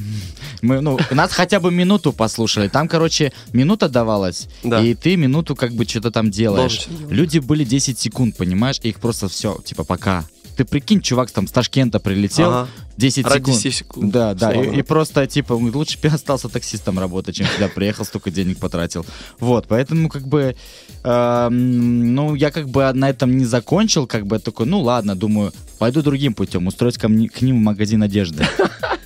Мы, 0.61 0.79
ну, 0.81 0.97
нас 1.11 1.31
хотя 1.31 1.59
бы 1.59 1.71
минуту 1.71 2.13
послушали. 2.13 2.69
Там, 2.69 2.87
короче, 2.87 3.33
минута 3.53 3.89
давалась, 3.89 4.47
Да. 4.63 4.81
и 4.81 4.95
ты 4.95 5.15
минуту 5.17 5.55
как 5.55 5.73
бы 5.73 5.85
что-то 5.85 6.09
там 6.09 6.31
делаешь. 6.31 6.85
Должен. 6.87 7.09
Люди 7.09 7.39
были 7.39 7.63
10 7.65 7.99
секунд, 7.99 8.37
понимаешь, 8.37 8.79
и 8.81 8.89
их 8.89 8.99
просто 8.99 9.27
все, 9.27 9.59
типа, 9.63 9.83
пока. 9.83 10.25
Ты 10.55 10.63
прикинь, 10.63 11.01
чувак 11.01 11.31
там 11.31 11.47
с 11.47 11.51
Ташкента 11.51 11.99
прилетел, 11.99 12.49
Ага. 12.49 12.69
10 12.97 13.25
Ради 13.25 13.39
секунд. 13.39 13.57
10 13.63 13.75
секунд. 13.75 14.11
Да, 14.11 14.33
да, 14.33 14.53
и, 14.53 14.79
и 14.79 14.81
просто, 14.81 15.27
типа, 15.27 15.53
лучше 15.53 15.99
бы 16.01 16.07
остался 16.07 16.47
таксистом 16.47 16.97
работать, 16.97 17.35
чем 17.35 17.45
сюда 17.47 17.67
приехал, 17.67 18.05
столько 18.05 18.31
денег 18.31 18.57
потратил. 18.59 19.05
Вот, 19.39 19.67
поэтому, 19.67 20.07
как 20.07 20.25
бы, 20.27 20.55
эм, 21.03 22.15
ну, 22.15 22.35
я 22.35 22.51
как 22.51 22.69
бы 22.69 22.91
на 22.93 23.09
этом 23.09 23.35
не 23.37 23.45
закончил, 23.45 24.07
как 24.07 24.25
бы, 24.25 24.39
такой, 24.39 24.65
ну, 24.65 24.81
ладно, 24.81 25.15
думаю, 25.15 25.51
пойду 25.77 26.01
другим 26.01 26.33
путем, 26.33 26.69
ко 26.97 27.09
мне, 27.09 27.27
к 27.27 27.41
ним 27.41 27.57
в 27.57 27.63
магазин 27.63 28.01
одежды. 28.01 28.45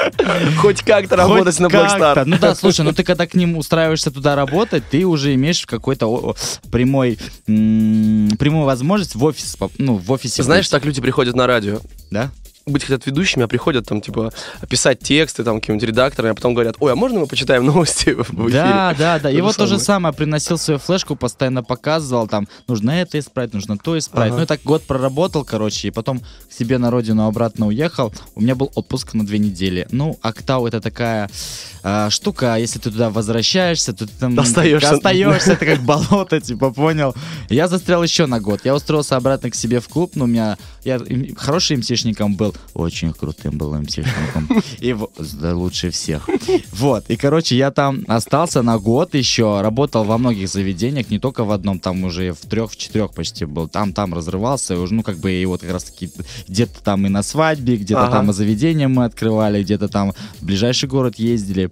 Хоть 0.58 0.82
как-то 0.82 1.16
работать 1.16 1.56
Хоть 1.56 1.60
на. 1.60 1.66
Blackstar. 1.66 2.24
Ну 2.24 2.38
да, 2.38 2.54
слушай, 2.54 2.82
ну 2.82 2.92
ты 2.92 3.04
когда 3.04 3.26
к 3.26 3.34
ним 3.34 3.56
устраиваешься 3.56 4.10
туда 4.10 4.34
работать, 4.36 4.84
ты 4.90 5.04
уже 5.04 5.34
имеешь 5.34 5.64
какой-то 5.66 6.34
прямой, 6.70 7.18
м, 7.46 8.30
прямую 8.38 8.64
возможность 8.64 9.14
в 9.14 9.24
офис, 9.24 9.56
ну, 9.78 9.96
в 9.96 10.10
офисе 10.10 10.42
Знаешь, 10.42 10.66
быть, 10.66 10.70
так 10.70 10.84
люди 10.84 11.00
приходят 11.00 11.36
на 11.36 11.46
радио. 11.46 11.80
да? 12.10 12.30
Быть 12.66 12.84
хотят 12.84 13.06
ведущими, 13.06 13.44
а 13.44 13.48
приходят 13.48 13.86
там, 13.86 14.00
типа, 14.00 14.32
писать 14.68 15.00
тексты, 15.00 15.44
там, 15.44 15.60
каким-нибудь 15.60 15.88
редактором, 15.88 16.32
а 16.32 16.34
потом 16.34 16.54
говорят, 16.54 16.76
ой, 16.80 16.92
а 16.92 16.96
можно 16.96 17.20
мы 17.20 17.26
почитаем 17.26 17.64
новости 17.66 18.10
в 18.10 18.22
эфире? 18.22 18.52
Да, 18.52 18.94
да, 18.98 19.18
да. 19.18 19.30
И 19.30 19.40
вот 19.40 19.56
то 19.56 19.66
же 19.66 19.78
самое. 19.78 20.14
Приносил 20.14 20.58
свою 20.58 20.78
флешку, 20.78 21.16
постоянно 21.16 21.62
показывал, 21.62 22.28
там, 22.28 22.46
нужно 22.68 22.90
это 22.90 23.18
исправить, 23.18 23.54
нужно 23.54 23.78
то 23.78 23.98
исправить. 23.98 24.32
Ага. 24.32 24.38
Ну, 24.38 24.44
и 24.44 24.46
так 24.46 24.62
год 24.62 24.82
проработал, 24.82 25.44
короче, 25.44 25.88
и 25.88 25.90
потом 25.90 26.20
к 26.20 26.52
себе 26.52 26.78
на 26.78 26.90
родину 26.90 27.26
обратно 27.26 27.66
уехал. 27.66 28.12
У 28.34 28.40
меня 28.40 28.54
был 28.54 28.70
отпуск 28.74 29.14
на 29.14 29.26
две 29.26 29.38
недели. 29.38 29.86
Ну, 29.90 30.18
Актау 30.22 30.66
это 30.66 30.80
такая 30.80 31.28
а, 31.82 32.10
штука, 32.10 32.56
если 32.56 32.78
ты 32.78 32.90
туда 32.90 33.10
возвращаешься, 33.10 33.92
то 33.92 34.06
ты 34.06 34.12
там 34.18 34.38
Остаешься. 34.38 34.90
остаешься, 34.90 35.52
это 35.52 35.66
как 35.66 35.80
болото, 35.80 36.40
типа, 36.40 36.70
понял? 36.70 37.14
Я 37.48 37.66
застрял 37.66 38.02
еще 38.02 38.26
на 38.26 38.40
год. 38.40 38.60
Я 38.64 38.74
устроился 38.74 39.16
обратно 39.16 39.50
к 39.50 39.54
себе 39.54 39.80
в 39.80 39.88
клуб, 39.88 40.12
но 40.14 40.24
у 40.24 40.26
меня, 40.28 40.56
я 40.84 41.00
хороший 41.36 41.76
МСишником 41.76 42.36
был, 42.36 42.51
очень 42.74 43.12
крутым 43.12 43.58
был 43.58 43.74
МСишником. 43.74 44.48
И 44.80 44.92
в- 44.92 45.08
да, 45.40 45.54
лучше 45.54 45.90
всех. 45.90 46.28
Вот, 46.72 47.04
и, 47.08 47.16
короче, 47.16 47.56
я 47.56 47.70
там 47.70 48.04
остался 48.08 48.62
на 48.62 48.78
год 48.78 49.14
еще, 49.14 49.60
работал 49.60 50.04
во 50.04 50.18
многих 50.18 50.48
заведениях, 50.48 51.10
не 51.10 51.18
только 51.18 51.44
в 51.44 51.50
одном, 51.52 51.78
там 51.78 52.04
уже 52.04 52.32
в 52.32 52.40
трех, 52.40 52.70
в 52.72 52.76
четырех 52.76 53.12
почти 53.12 53.44
был. 53.44 53.68
Там, 53.68 53.92
там 53.92 54.14
разрывался, 54.14 54.74
и 54.74 54.76
уже, 54.76 54.94
ну, 54.94 55.02
как 55.02 55.18
бы, 55.18 55.32
и 55.32 55.44
вот 55.46 55.60
как 55.60 55.70
раз 55.72 55.84
таки 55.84 56.10
где-то 56.48 56.82
там 56.82 57.06
и 57.06 57.08
на 57.08 57.22
свадьбе, 57.22 57.76
где-то 57.76 58.04
Ага. 58.04 58.12
там 58.18 58.30
и 58.30 58.32
заведения 58.32 58.88
мы 58.88 59.04
открывали, 59.04 59.62
где-то 59.62 59.88
там 59.88 60.12
в 60.40 60.44
ближайший 60.44 60.88
город 60.88 61.18
ездили. 61.18 61.70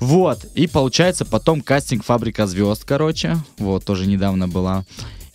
Вот, 0.00 0.44
и 0.54 0.66
получается 0.66 1.24
потом 1.24 1.60
кастинг 1.60 2.04
«Фабрика 2.04 2.46
звезд», 2.46 2.84
короче, 2.84 3.36
вот, 3.58 3.84
тоже 3.84 4.06
недавно 4.06 4.46
была. 4.48 4.84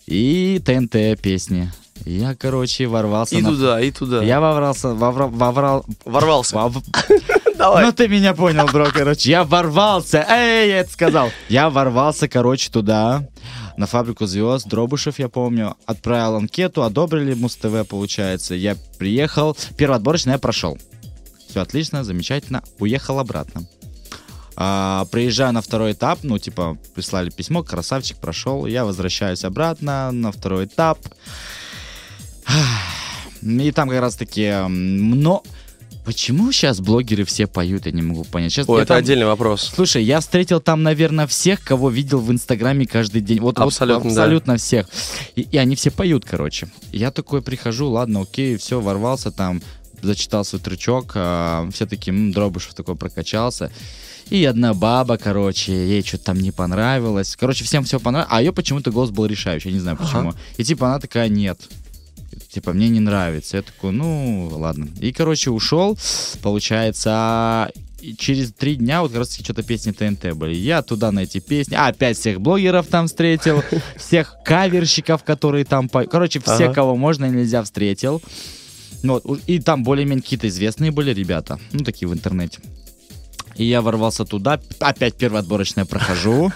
И 0.06 0.60
ТНТ 0.64 1.20
песни. 1.20 1.70
Я, 2.04 2.34
короче, 2.34 2.86
ворвался 2.86 3.36
И 3.36 3.42
на... 3.42 3.50
туда, 3.50 3.80
и 3.80 3.90
туда. 3.90 4.22
Я 4.22 4.40
ворвался, 4.40 4.88
вовра- 4.88 5.30
воврал... 5.30 5.86
Ворвался. 6.04 6.56
вов- 6.56 6.82
Давай. 7.56 7.84
ну 7.86 7.92
ты 7.92 8.08
меня 8.08 8.34
понял, 8.34 8.66
бро, 8.66 8.88
короче. 8.92 9.30
Я 9.30 9.44
ворвался. 9.44 10.26
Эй, 10.28 10.68
я 10.70 10.80
это 10.80 10.92
сказал. 10.92 11.30
Я 11.48 11.70
ворвался, 11.70 12.28
короче, 12.28 12.70
туда, 12.70 13.26
на 13.76 13.86
фабрику 13.86 14.26
звезд. 14.26 14.66
Дробышев, 14.68 15.18
я 15.18 15.28
помню. 15.28 15.76
Отправил 15.86 16.36
анкету, 16.36 16.82
одобрили 16.82 17.32
Муз-ТВ, 17.34 17.88
получается. 17.88 18.54
Я 18.54 18.76
приехал. 18.98 19.56
Первый 19.76 19.96
отборочный 19.96 20.32
я 20.32 20.38
прошел. 20.38 20.76
Все 21.48 21.60
отлично, 21.60 22.02
замечательно. 22.04 22.62
Уехал 22.80 23.18
обратно. 23.20 23.62
А, 24.56 25.06
приезжаю 25.10 25.52
на 25.52 25.62
второй 25.62 25.92
этап, 25.92 26.20
ну, 26.22 26.38
типа, 26.38 26.76
прислали 26.94 27.30
письмо, 27.30 27.62
красавчик 27.62 28.18
прошел. 28.18 28.66
Я 28.66 28.84
возвращаюсь 28.84 29.44
обратно 29.44 30.10
на 30.12 30.30
второй 30.32 30.66
этап. 30.66 30.98
И 33.44 33.70
там 33.72 33.88
как 33.88 34.00
раз 34.00 34.16
таки, 34.16 34.42
м, 34.44 35.10
но 35.20 35.42
почему 36.04 36.50
сейчас 36.52 36.80
блогеры 36.80 37.24
все 37.24 37.46
поют, 37.46 37.86
я 37.86 37.92
не 37.92 38.02
могу 38.02 38.24
понять. 38.24 38.52
Сейчас 38.52 38.68
Ой, 38.68 38.80
это 38.82 38.88
там- 38.88 38.98
отдельный 38.98 39.26
вопрос. 39.26 39.72
Слушай, 39.74 40.04
я 40.04 40.20
встретил 40.20 40.60
там, 40.60 40.82
наверное, 40.82 41.26
всех, 41.26 41.62
кого 41.62 41.90
видел 41.90 42.20
в 42.20 42.30
Инстаграме 42.30 42.86
каждый 42.86 43.20
день. 43.20 43.40
Вот 43.40 43.58
вот 43.58 43.66
Абсолютно, 43.66 44.04
да. 44.04 44.08
абсолютно 44.22 44.56
всех. 44.56 44.86
И, 45.36 45.42
и 45.42 45.56
они 45.56 45.76
все 45.76 45.90
поют, 45.90 46.24
короче. 46.24 46.68
Я 46.92 47.10
такой 47.10 47.42
прихожу, 47.42 47.88
ладно, 47.90 48.22
окей, 48.22 48.56
все, 48.56 48.80
ворвался 48.80 49.30
там, 49.30 49.62
зачитал 50.02 50.44
свой 50.44 50.60
трючок, 50.60 51.12
а, 51.14 51.68
все 51.72 51.86
таки 51.86 52.10
Дробышев 52.32 52.74
такой 52.74 52.96
прокачался. 52.96 53.70
И 54.30 54.42
одна 54.46 54.72
баба, 54.72 55.18
короче, 55.18 55.72
ей 55.72 56.02
что-то 56.02 56.24
там 56.24 56.40
не 56.40 56.50
понравилось. 56.50 57.36
Короче, 57.38 57.64
всем 57.64 57.84
все 57.84 58.00
понравилось, 58.00 58.32
а 58.34 58.40
ее 58.42 58.52
почему-то 58.52 58.90
голос 58.90 59.10
был 59.10 59.26
решающий, 59.26 59.68
я 59.68 59.74
не 59.74 59.80
знаю 59.80 59.96
почему. 59.98 60.32
И 60.56 60.64
типа 60.64 60.86
она 60.88 60.98
такая, 60.98 61.28
нет, 61.28 61.58
типа, 62.54 62.72
мне 62.72 62.88
не 62.88 63.00
нравится. 63.00 63.56
Я 63.58 63.62
такой, 63.62 63.92
ну, 63.92 64.48
ладно. 64.52 64.88
И, 65.00 65.12
короче, 65.12 65.50
ушел, 65.50 65.98
получается, 66.42 67.70
и 68.00 68.14
через 68.14 68.52
три 68.52 68.76
дня 68.76 69.02
вот 69.02 69.10
как 69.10 69.20
раз 69.20 69.34
что-то 69.34 69.62
песни 69.62 69.92
ТНТ 69.92 70.34
были. 70.34 70.54
Я 70.54 70.82
туда 70.82 71.10
на 71.10 71.20
эти 71.20 71.40
песни, 71.40 71.74
а, 71.74 71.88
опять 71.88 72.18
всех 72.18 72.40
блогеров 72.40 72.86
там 72.86 73.06
встретил, 73.06 73.62
всех 73.96 74.36
каверщиков, 74.44 75.24
которые 75.24 75.64
там 75.64 75.88
поют. 75.88 76.10
Короче, 76.10 76.40
все, 76.40 76.64
Ага. 76.66 76.74
кого 76.74 76.96
можно 76.96 77.24
и 77.26 77.30
нельзя, 77.30 77.62
встретил. 77.62 78.22
Ну, 79.02 79.20
вот, 79.24 79.40
и 79.46 79.58
там 79.58 79.84
более-менее 79.84 80.22
какие-то 80.22 80.48
известные 80.48 80.90
были 80.90 81.12
ребята, 81.12 81.58
ну, 81.72 81.84
такие 81.84 82.08
в 82.08 82.14
интернете. 82.14 82.60
И 83.56 83.64
я 83.64 83.82
ворвался 83.82 84.24
туда, 84.24 84.60
опять 84.80 85.14
первое 85.14 85.40
отборочное 85.40 85.84
прохожу. 85.84 86.52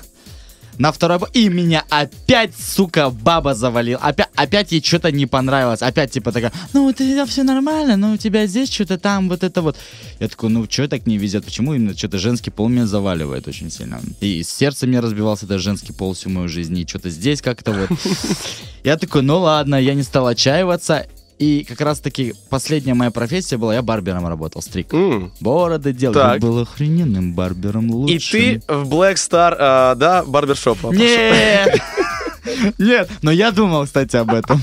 На 0.78 0.92
второй... 0.92 1.18
И 1.34 1.48
меня 1.48 1.84
опять, 1.90 2.52
сука, 2.56 3.10
баба 3.10 3.54
завалила. 3.54 4.00
Опять, 4.00 4.28
опять 4.36 4.72
ей 4.72 4.82
что-то 4.82 5.10
не 5.10 5.26
понравилось. 5.26 5.82
Опять 5.82 6.12
типа 6.12 6.32
такая, 6.32 6.52
ну 6.72 6.84
у 6.86 6.92
тебя 6.92 7.26
все 7.26 7.42
нормально, 7.42 7.96
но 7.96 8.12
у 8.12 8.16
тебя 8.16 8.46
здесь 8.46 8.72
что-то 8.72 8.98
там, 8.98 9.28
вот 9.28 9.42
это 9.42 9.60
вот. 9.60 9.76
Я 10.20 10.28
такой, 10.28 10.50
ну 10.50 10.66
что 10.70 10.88
так 10.88 11.06
не 11.06 11.18
везет? 11.18 11.44
Почему 11.44 11.74
именно 11.74 11.96
что-то 11.96 12.18
женский 12.18 12.50
пол 12.50 12.68
меня 12.68 12.86
заваливает 12.86 13.48
очень 13.48 13.70
сильно? 13.70 14.00
И 14.20 14.42
сердце 14.44 14.86
мне 14.86 15.00
разбивался 15.00 15.46
этот 15.46 15.60
женский 15.60 15.92
пол 15.92 16.14
всю 16.14 16.30
мою 16.30 16.48
жизнь. 16.48 16.78
И 16.78 16.86
что-то 16.86 17.10
здесь 17.10 17.42
как-то 17.42 17.72
вот. 17.72 17.90
Я 18.84 18.96
такой, 18.96 19.22
ну 19.22 19.40
ладно, 19.40 19.74
я 19.74 19.94
не 19.94 20.02
стал 20.02 20.28
отчаиваться. 20.28 21.06
И 21.38 21.64
как 21.68 21.80
раз-таки 21.80 22.34
последняя 22.50 22.94
моя 22.94 23.10
профессия 23.12 23.56
была, 23.56 23.74
я 23.74 23.82
барбером 23.82 24.26
работал, 24.26 24.60
стриг. 24.60 24.92
М. 24.92 25.32
Бороды 25.40 25.92
делал. 25.92 26.14
Так. 26.14 26.34
Я 26.34 26.40
был 26.40 26.58
охрененным 26.58 27.32
барбером, 27.32 27.90
лучшим. 27.90 28.40
И 28.40 28.58
ты 28.58 28.62
в 28.66 28.92
Black 28.92 29.14
Star, 29.14 29.54
а, 29.58 29.94
да, 29.94 30.24
барбершоп. 30.24 30.82
Нет! 30.92 31.80
Нет, 32.78 33.10
но 33.22 33.30
я 33.30 33.52
думал, 33.52 33.84
кстати, 33.84 34.16
об 34.16 34.32
этом. 34.32 34.60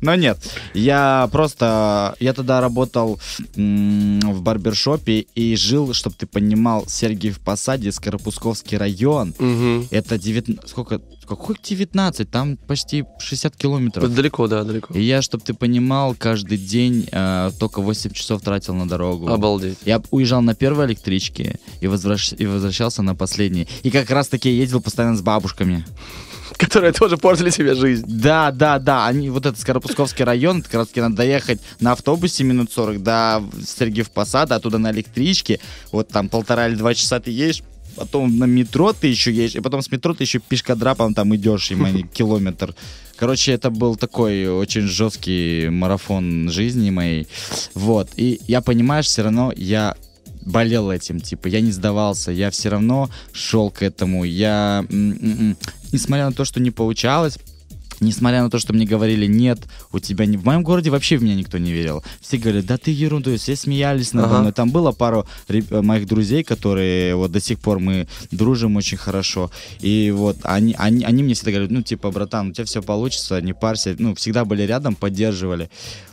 Но 0.00 0.14
нет, 0.14 0.38
я 0.74 1.28
просто, 1.32 2.14
я 2.20 2.32
тогда 2.32 2.60
работал 2.60 3.18
в 3.54 4.40
барбершопе 4.42 5.26
и 5.34 5.56
жил, 5.56 5.92
чтобы 5.94 6.16
ты 6.18 6.26
понимал, 6.26 6.84
Сергиев 6.88 7.40
Посаде, 7.40 7.92
Скоропусковский 7.92 8.76
район. 8.78 9.34
Это 9.90 10.18
19, 10.18 10.68
сколько, 10.68 11.00
какой 11.26 11.56
19, 11.62 12.30
там 12.30 12.56
почти 12.56 13.04
60 13.18 13.56
километров. 13.56 14.12
Далеко, 14.14 14.46
да, 14.48 14.64
далеко. 14.64 14.94
И 14.94 15.02
я, 15.02 15.22
чтобы 15.22 15.44
ты 15.44 15.54
понимал, 15.54 16.14
каждый 16.14 16.58
день 16.58 17.08
э, 17.10 17.50
только 17.58 17.80
8 17.80 18.10
часов 18.12 18.42
тратил 18.42 18.74
на 18.74 18.86
дорогу. 18.88 19.28
Обалдеть. 19.28 19.78
Я 19.84 20.02
уезжал 20.10 20.42
на 20.42 20.54
первой 20.54 20.86
электричке 20.86 21.58
и, 21.80 21.86
возвращ- 21.86 22.34
и 22.36 22.46
возвращался 22.46 23.02
на 23.02 23.14
последней. 23.14 23.66
И 23.82 23.90
как 23.90 24.10
раз 24.10 24.28
таки 24.28 24.50
ездил 24.50 24.80
постоянно 24.80 25.16
с 25.16 25.22
бабушками. 25.22 25.84
Которые 26.58 26.92
тоже 26.92 27.16
портили 27.16 27.50
тебе 27.50 27.74
жизнь. 27.74 28.04
Да, 28.06 28.50
да, 28.50 28.78
да. 28.78 29.06
Они, 29.06 29.30
вот 29.30 29.46
этот 29.46 29.58
Скоропусковский 29.58 30.24
район, 30.24 30.62
как 30.62 30.74
раз 30.74 30.88
таки 30.88 31.00
надо 31.00 31.16
доехать 31.16 31.60
на 31.80 31.92
автобусе 31.92 32.44
минут 32.44 32.72
40 32.72 33.02
до 33.02 33.42
Сергиев 33.66 34.10
Посада, 34.10 34.56
оттуда 34.56 34.78
на 34.78 34.90
электричке. 34.92 35.60
Вот 35.92 36.08
там 36.08 36.28
полтора 36.28 36.68
или 36.68 36.76
два 36.76 36.94
часа 36.94 37.20
ты 37.20 37.30
едешь, 37.30 37.62
потом 37.96 38.38
на 38.38 38.44
метро 38.44 38.92
ты 38.92 39.08
еще 39.08 39.32
едешь, 39.32 39.56
и 39.56 39.60
потом 39.60 39.82
с 39.82 39.90
метро 39.90 40.14
ты 40.14 40.24
еще 40.24 40.38
пешкодрапом 40.38 41.14
там 41.14 41.34
идешь, 41.34 41.70
и 41.70 41.74
мани- 41.74 42.06
километр. 42.14 42.74
Короче, 43.16 43.52
это 43.52 43.70
был 43.70 43.96
такой 43.96 44.48
очень 44.48 44.82
жесткий 44.82 45.68
марафон 45.68 46.50
жизни 46.50 46.90
моей. 46.90 47.28
Вот. 47.74 48.08
И 48.16 48.40
я, 48.48 48.60
понимаешь, 48.60 49.06
все 49.06 49.22
равно 49.22 49.52
я 49.56 49.94
болел 50.44 50.90
этим, 50.90 51.20
типа, 51.20 51.48
я 51.48 51.60
не 51.60 51.72
сдавался, 51.72 52.30
я 52.32 52.50
все 52.50 52.68
равно 52.68 53.10
шел 53.32 53.70
к 53.70 53.82
этому, 53.82 54.24
я, 54.24 54.84
несмотря 54.90 56.26
на 56.26 56.32
то, 56.32 56.44
что 56.44 56.60
не 56.60 56.70
получалось, 56.70 57.38
Несмотря 58.00 58.42
на 58.42 58.50
то, 58.50 58.58
что 58.58 58.72
мне 58.72 58.86
говорили, 58.86 59.26
нет, 59.26 59.60
у 59.92 60.00
тебя 60.00 60.26
не... 60.26 60.36
В 60.36 60.44
моем 60.44 60.62
городе 60.62 60.90
вообще 60.90 61.16
в 61.16 61.22
меня 61.22 61.34
никто 61.36 61.58
не 61.58 61.72
верил. 61.72 62.02
Все 62.20 62.38
говорят, 62.38 62.66
да 62.66 62.76
ты 62.76 62.90
ерунду, 62.90 63.36
все 63.36 63.56
смеялись 63.56 64.12
надо 64.12 64.28
Ага. 64.28 64.40
мной. 64.40 64.52
Там 64.52 64.70
было 64.70 64.92
пару 64.92 65.26
реб- 65.48 65.72
э, 65.72 65.80
моих 65.80 66.06
друзей, 66.06 66.42
которые 66.42 67.14
вот 67.14 67.30
до 67.30 67.40
сих 67.40 67.60
пор 67.60 67.78
мы 67.78 68.08
дружим 68.30 68.76
очень 68.76 68.98
хорошо. 68.98 69.50
И 69.80 70.12
вот 70.14 70.38
они, 70.42 70.74
они, 70.76 71.04
они 71.04 71.22
мне 71.22 71.34
всегда 71.34 71.52
говорят, 71.52 71.70
ну 71.70 71.82
типа, 71.82 72.10
братан, 72.10 72.48
у 72.50 72.52
тебя 72.52 72.64
все 72.64 72.82
получится, 72.82 73.40
не 73.40 73.54
парься. 73.54 73.94
Ну, 73.98 74.14
всегда 74.14 74.44
были 74.44 74.62
рядом, 74.62 74.96
поддерживали. 74.96 75.70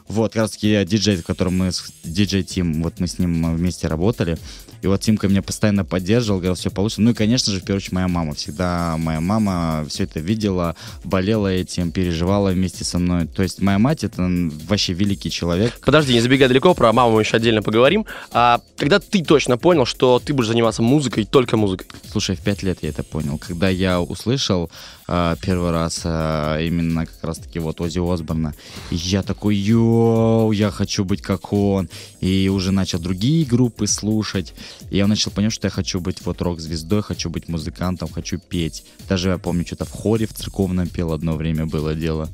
Вот, 0.08 0.34
как 0.34 0.44
раз 0.44 0.52
таки 0.52 0.72
я 0.72 0.86
диджей, 0.86 1.18
в 1.18 1.26
котором 1.26 1.58
мы 1.58 1.72
с 1.72 1.92
диджей 2.04 2.44
Тим, 2.44 2.84
вот 2.84 3.00
мы 3.00 3.08
с 3.08 3.20
ним 3.20 3.56
вместе 3.56 3.88
работали. 3.88 4.38
И 4.82 4.88
вот 4.88 5.00
Тимка 5.00 5.28
меня 5.28 5.42
постоянно 5.42 5.86
поддерживал, 5.86 6.40
говорил, 6.40 6.56
все 6.56 6.72
получится. 6.72 7.02
Ну 7.02 7.12
и, 7.12 7.14
конечно 7.14 7.54
же, 7.54 7.60
в 7.60 7.64
первую 7.64 7.78
очередь, 7.78 7.94
моя 7.94 8.08
мама. 8.08 8.34
Всегда 8.34 8.96
моя 8.98 9.22
мама 9.22 9.86
все 9.88 10.04
это 10.04 10.20
видела, 10.20 10.76
болела 11.04 11.48
этим, 11.48 11.92
переживала 11.92 12.50
вместе 12.50 12.84
со 12.84 12.98
мной. 12.98 13.28
То 13.28 13.44
есть 13.44 13.62
моя 13.62 13.78
мать— 13.78 14.04
это 14.04 14.28
вообще 14.68 14.94
великий 14.94 15.30
человек. 15.30 15.80
Подожди, 15.86 16.14
не 16.14 16.22
забегай 16.22 16.48
далеко, 16.48 16.74
про 16.74 16.92
маму 16.94 17.16
мы 17.16 17.22
еще 17.22 17.38
отдельно 17.38 17.62
поговорим. 17.62 18.06
А 18.32 18.62
когда 18.78 19.00
ты 19.00 19.24
точно 19.24 19.58
понял, 19.58 19.86
что 19.86 20.20
ты 20.24 20.34
будешь 20.34 20.48
заниматься 20.48 20.82
музыкой, 20.82 21.26
только 21.26 21.58
музыкой? 21.58 21.88
Слушай, 22.12 22.36
в 22.36 22.40
пять 22.42 22.64
лет 22.64 22.80
я 22.82 22.90
это 22.90 23.04
понял. 23.04 23.38
Когда 23.38 23.70
я 23.70 24.02
услышал 24.02 24.66
э, 24.66 25.01
первый 25.42 25.72
раз 25.72 26.02
э, 26.06 26.66
именно 26.66 27.06
как 27.06 27.24
раз-таки 27.24 27.60
вот 27.60 27.82
Ози 27.82 28.00
Осборна, 28.00 28.54
и 28.92 28.96
я 28.96 29.24
такой, 29.24 29.56
йоу, 29.56 30.52
я 30.54 30.72
хочу 30.72 31.04
быть 31.04 31.22
как 31.22 31.52
он. 31.52 31.90
И 32.22 32.50
уже 32.50 32.72
начал 32.72 33.00
другие 33.00 33.46
группы 33.46 33.88
слушать. 33.88 34.54
И 34.90 34.98
я 34.98 35.08
начал 35.08 35.32
понимать, 35.32 35.54
что 35.54 35.68
я 35.68 35.72
хочу 35.72 36.00
быть 36.00 36.26
вот 36.26 36.42
рок-звездой, 36.42 37.02
хочу 37.02 37.30
быть 37.30 37.50
музыкантом, 37.50 38.08
хочу 38.08 38.38
петь. 38.38 38.86
Даже 39.10 39.30
я 39.30 39.38
помню, 39.38 39.66
что-то 39.66 39.86
в 39.86 39.92
хоре 39.92 40.28
в 40.28 40.34
церковном 40.34 40.88
пел 40.88 41.12
одно 41.12 41.36
время 41.36 41.66
было 41.66 41.94
дело. 41.94 42.30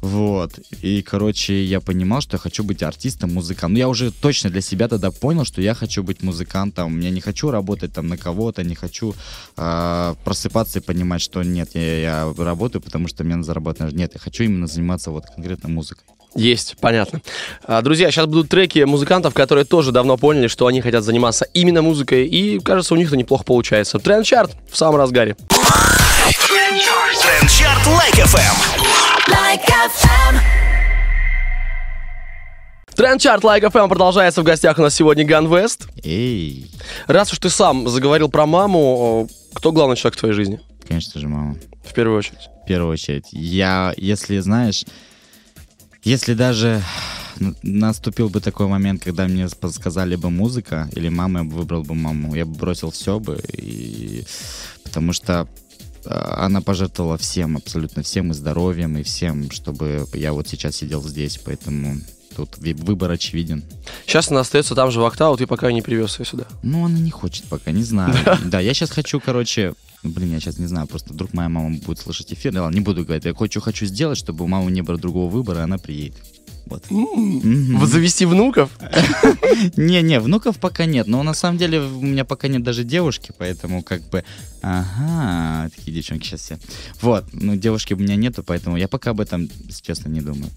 Вот. 0.00 0.58
И, 0.80 1.02
короче, 1.02 1.62
я 1.64 1.80
понимал, 1.80 2.20
что 2.20 2.36
я 2.36 2.38
хочу 2.38 2.64
быть 2.64 2.82
артистом, 2.82 3.34
музыкантом. 3.34 3.74
Ну, 3.74 3.78
я 3.78 3.88
уже 3.88 4.10
точно 4.10 4.50
для 4.50 4.60
себя 4.60 4.88
тогда 4.88 5.10
понял, 5.10 5.44
что 5.44 5.60
я 5.60 5.74
хочу 5.74 6.02
быть 6.02 6.22
музыкантом. 6.22 7.00
Я 7.00 7.10
не 7.10 7.20
хочу 7.20 7.50
работать 7.50 7.92
там 7.92 8.08
на 8.08 8.16
кого-то, 8.16 8.64
не 8.64 8.74
хочу 8.74 9.14
э, 9.56 10.14
просыпаться 10.24 10.78
и 10.78 10.82
понимать, 10.82 11.20
что 11.20 11.42
нет, 11.42 11.70
я, 11.74 11.98
я 11.98 12.34
работаю, 12.36 12.82
потому 12.82 13.08
что 13.08 13.24
мне 13.24 13.36
надо 13.36 13.46
заработать. 13.46 13.92
Нет, 13.92 14.12
я 14.14 14.20
хочу 14.20 14.44
именно 14.44 14.66
заниматься 14.66 15.10
вот 15.10 15.26
конкретно 15.26 15.68
музыкой. 15.68 16.04
Есть, 16.34 16.76
понятно. 16.80 17.20
А, 17.64 17.82
Друзья, 17.82 18.10
сейчас 18.10 18.26
будут 18.26 18.48
треки 18.48 18.84
музыкантов, 18.84 19.34
которые 19.34 19.64
тоже 19.64 19.90
давно 19.90 20.16
поняли, 20.16 20.46
что 20.46 20.66
они 20.66 20.80
хотят 20.80 21.02
заниматься 21.02 21.46
именно 21.54 21.82
музыкой, 21.82 22.26
и, 22.26 22.60
кажется, 22.60 22.94
у 22.94 22.96
них 22.96 23.08
это 23.08 23.16
неплохо 23.16 23.44
получается. 23.44 23.98
Тренд-чарт 23.98 24.56
в 24.70 24.76
самом 24.76 24.96
разгаре. 24.96 25.36
Трендчарт 26.46 27.86
Like 27.86 28.14
FM. 28.14 29.09
Like 29.28 29.62
FM. 29.66 30.40
Тренд-чарт 32.96 33.42
Like 33.44 33.62
FM 33.62 33.88
продолжается. 33.88 34.40
В 34.42 34.44
гостях 34.44 34.78
у 34.78 34.82
нас 34.82 34.94
сегодня 34.94 35.24
Ган 35.24 35.52
Вест. 35.52 35.88
Эй, 36.02 36.70
Раз 37.06 37.32
уж 37.32 37.38
ты 37.38 37.50
сам 37.50 37.88
заговорил 37.88 38.28
про 38.28 38.46
маму, 38.46 39.28
кто 39.54 39.72
главный 39.72 39.96
человек 39.96 40.16
в 40.16 40.20
твоей 40.20 40.34
жизни? 40.34 40.60
конечно 40.86 41.20
же, 41.20 41.28
мама. 41.28 41.56
В 41.84 41.92
первую 41.94 42.18
очередь. 42.18 42.48
В 42.64 42.66
первую 42.66 42.92
очередь. 42.92 43.26
Я, 43.32 43.94
если 43.96 44.38
знаешь, 44.40 44.84
если 46.02 46.34
даже 46.34 46.82
н- 47.38 47.56
наступил 47.62 48.28
бы 48.28 48.40
такой 48.40 48.66
момент, 48.66 49.02
когда 49.04 49.26
мне 49.28 49.48
сказали 49.48 50.16
бы 50.16 50.30
музыка, 50.30 50.88
или 50.92 51.08
мама, 51.08 51.40
я 51.40 51.44
бы 51.44 51.56
выбрал 51.56 51.84
бы 51.84 51.94
маму, 51.94 52.34
я 52.34 52.44
бы 52.44 52.54
бросил 52.56 52.90
все 52.90 53.20
бы, 53.20 53.40
и... 53.52 54.24
потому 54.82 55.12
что 55.12 55.46
она 56.06 56.60
пожертвовала 56.60 57.16
всем, 57.18 57.56
абсолютно 57.56 58.02
всем, 58.02 58.30
и 58.30 58.34
здоровьем, 58.34 58.96
и 58.96 59.02
всем, 59.02 59.50
чтобы 59.50 60.06
я 60.14 60.32
вот 60.32 60.48
сейчас 60.48 60.76
сидел 60.76 61.02
здесь, 61.02 61.38
поэтому 61.44 61.96
тут 62.36 62.58
выбор 62.58 63.10
очевиден. 63.10 63.64
Сейчас 64.06 64.30
она 64.30 64.40
остается 64.40 64.74
там 64.74 64.90
же 64.90 65.00
в 65.00 65.04
Октау, 65.04 65.36
ты 65.36 65.46
пока 65.46 65.70
не 65.72 65.82
привез 65.82 66.18
ее 66.18 66.24
сюда. 66.24 66.46
Ну, 66.62 66.84
она 66.84 66.98
не 66.98 67.10
хочет 67.10 67.44
пока, 67.44 67.70
не 67.72 67.82
знаю. 67.82 68.14
Да, 68.46 68.60
я 68.60 68.72
сейчас 68.72 68.90
хочу, 68.90 69.20
короче, 69.20 69.74
блин, 70.02 70.32
я 70.32 70.40
сейчас 70.40 70.58
не 70.58 70.66
знаю, 70.66 70.86
просто 70.86 71.12
вдруг 71.12 71.32
моя 71.34 71.48
мама 71.48 71.76
будет 71.78 71.98
слышать 71.98 72.32
эфир, 72.32 72.52
да 72.52 72.62
ладно, 72.62 72.76
не 72.76 72.82
буду 72.82 73.04
говорить, 73.04 73.24
я 73.24 73.34
кое-что 73.34 73.60
хочу 73.60 73.86
сделать, 73.86 74.18
чтобы 74.18 74.44
у 74.44 74.48
мамы 74.48 74.70
не 74.70 74.82
было 74.82 74.98
другого 74.98 75.30
выбора, 75.30 75.60
и 75.60 75.62
она 75.64 75.78
приедет. 75.78 76.22
Вот. 76.66 76.84
Вот 76.90 77.88
завести 77.88 78.26
внуков? 78.26 78.70
Не-не, 79.76 80.20
внуков 80.20 80.58
пока 80.58 80.84
нет, 80.84 81.06
но 81.06 81.22
на 81.22 81.34
самом 81.34 81.58
деле 81.58 81.80
у 81.80 82.02
меня 82.02 82.24
пока 82.24 82.48
нет 82.48 82.62
даже 82.62 82.84
девушки, 82.84 83.32
поэтому 83.36 83.82
как 83.82 84.02
бы, 84.08 84.24
ага, 84.62 85.70
такие 85.74 85.96
девчонки 85.96 86.26
сейчас 86.26 86.40
все. 86.40 86.58
Вот, 87.00 87.24
ну 87.32 87.56
девушки 87.56 87.94
у 87.94 87.96
меня 87.96 88.16
нету, 88.16 88.42
поэтому 88.42 88.76
я 88.76 88.88
пока 88.88 89.10
об 89.10 89.20
этом, 89.20 89.48
если 89.66 89.82
честно, 89.82 90.08
не 90.08 90.20
думаю. 90.20 90.50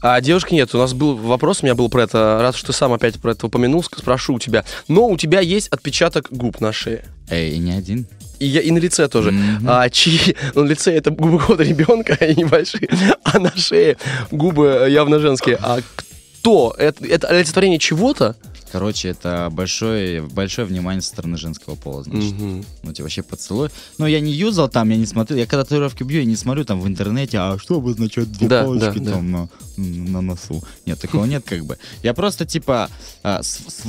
А 0.00 0.20
девушки 0.20 0.54
нет. 0.54 0.74
У 0.74 0.78
нас 0.78 0.92
был 0.92 1.16
вопрос, 1.16 1.62
у 1.62 1.66
меня 1.66 1.74
был 1.74 1.88
про 1.88 2.02
это. 2.02 2.38
Раз 2.40 2.56
уж 2.56 2.62
ты 2.62 2.72
сам 2.72 2.92
опять 2.92 3.20
про 3.20 3.32
это 3.32 3.46
упомянул, 3.46 3.82
спрошу 3.82 4.34
у 4.34 4.38
тебя. 4.38 4.64
Но 4.88 5.08
у 5.08 5.16
тебя 5.16 5.40
есть 5.40 5.68
отпечаток 5.68 6.28
губ 6.30 6.60
на 6.60 6.72
шее. 6.72 7.04
Эй, 7.30 7.58
не 7.58 7.72
один. 7.72 8.06
И, 8.44 8.46
я, 8.46 8.60
и 8.60 8.70
на 8.70 8.78
лице 8.78 9.08
тоже. 9.08 9.30
Мгм. 9.32 9.66
А 9.66 9.88
чьи? 9.88 10.36
Ну, 10.54 10.62
на 10.64 10.68
лице 10.68 10.94
это 10.94 11.10
губы 11.10 11.38
года 11.46 11.64
ребенка, 11.64 12.12
и 12.24 12.34
небольшие, 12.34 12.88
а 13.24 13.38
на 13.38 13.56
шее 13.56 13.96
губы 14.30 14.86
явно 14.90 15.18
женские. 15.18 15.58
А 15.62 15.78
кто? 15.96 16.74
Это, 16.76 17.06
это 17.06 17.28
олицетворение 17.28 17.78
чего-то? 17.78 18.36
Короче, 18.74 19.10
это 19.10 19.50
большое, 19.52 20.20
большое 20.20 20.66
внимание 20.66 21.00
со 21.00 21.10
стороны 21.10 21.36
женского 21.36 21.76
пола, 21.76 22.02
значит. 22.02 22.32
Мгм. 22.32 22.64
Ну, 22.82 22.92
тебе 22.92 23.04
вообще 23.04 23.22
поцелуй. 23.22 23.68
Но 23.98 24.08
я 24.08 24.18
не 24.18 24.32
юзал 24.32 24.68
там, 24.68 24.90
я 24.90 24.96
не 24.96 25.06
смотрел. 25.06 25.38
Я 25.38 25.46
когда 25.46 25.62
татуировки 25.62 26.02
бью, 26.02 26.18
я 26.18 26.24
не 26.24 26.34
смотрю 26.34 26.64
там 26.64 26.80
в 26.80 26.88
интернете, 26.88 27.38
а 27.38 27.56
что 27.56 27.76
обозначает 27.76 28.32
две 28.32 28.48
Да, 28.48 28.64
палочки 28.64 28.98
да, 28.98 29.04
да. 29.04 29.10
там 29.12 29.30
на, 29.30 29.48
на 29.76 30.20
носу. 30.22 30.64
Нет, 30.86 31.00
такого 31.00 31.24
нет 31.24 31.44
как 31.46 31.64
бы. 31.64 31.78
Я 32.02 32.14
просто, 32.14 32.46
типа, 32.46 32.90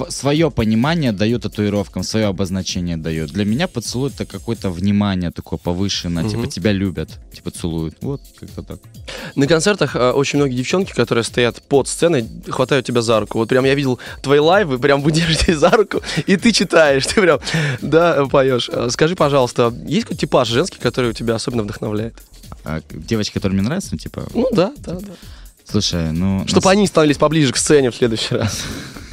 свое 0.09 0.51
понимание 0.51 1.11
даю 1.11 1.39
татуировкам, 1.39 2.03
свое 2.03 2.27
обозначение 2.27 2.95
даю. 2.95 3.25
Для 3.25 3.43
меня 3.43 3.67
поцелуй 3.67 4.11
это 4.11 4.27
какое-то 4.27 4.69
внимание 4.69 5.31
такое 5.31 5.57
повышенное. 5.57 6.29
Типа, 6.29 6.45
тебя 6.45 6.71
любят, 6.71 7.09
типа, 7.33 7.49
целуют. 7.49 7.95
Вот, 8.01 8.21
как-то 8.39 8.61
так. 8.61 8.79
На 9.33 9.47
концертах 9.47 9.95
э, 9.95 10.11
очень 10.11 10.37
многие 10.37 10.57
девчонки, 10.57 10.93
которые 10.93 11.23
стоят 11.23 11.59
под 11.63 11.87
сценой, 11.87 12.27
хватают 12.47 12.85
тебя 12.85 13.01
за 13.01 13.19
руку. 13.19 13.39
Вот 13.39 13.49
прям 13.49 13.65
я 13.65 13.73
видел 13.73 13.97
твои 14.21 14.37
лайвы, 14.37 14.74
прям 14.79 15.01
вы 15.01 15.11
держитесь 15.11 15.57
за 15.57 15.69
руку, 15.69 16.01
и 16.25 16.37
ты 16.37 16.51
читаешь, 16.51 17.05
ты 17.05 17.21
прям, 17.21 17.39
да, 17.81 18.25
поешь. 18.25 18.69
Э, 18.71 18.89
Скажи, 18.89 19.15
пожалуйста, 19.15 19.73
есть 19.85 20.03
какой-то 20.05 20.21
типаж 20.21 20.47
женский, 20.47 20.79
который 20.79 21.13
тебя 21.13 21.35
особенно 21.35 21.63
вдохновляет? 21.63 22.15
А 22.63 22.81
девочки, 22.89 23.33
которые 23.33 23.59
мне 23.59 23.67
нравятся, 23.67 23.89
ну, 23.91 23.97
типа, 23.97 24.25
Ну 24.33 24.49
да, 24.51 24.73
да, 24.77 24.93
да. 24.93 25.13
слушай, 25.65 26.11
ну... 26.11 26.45
Чтобы 26.47 26.65
на 26.65 26.71
они 26.71 26.87
становились 26.87 27.17
поближе 27.17 27.53
к 27.53 27.57
сцене 27.57 27.91
в 27.91 27.95
следующий 27.95 28.35
раз. 28.35 28.63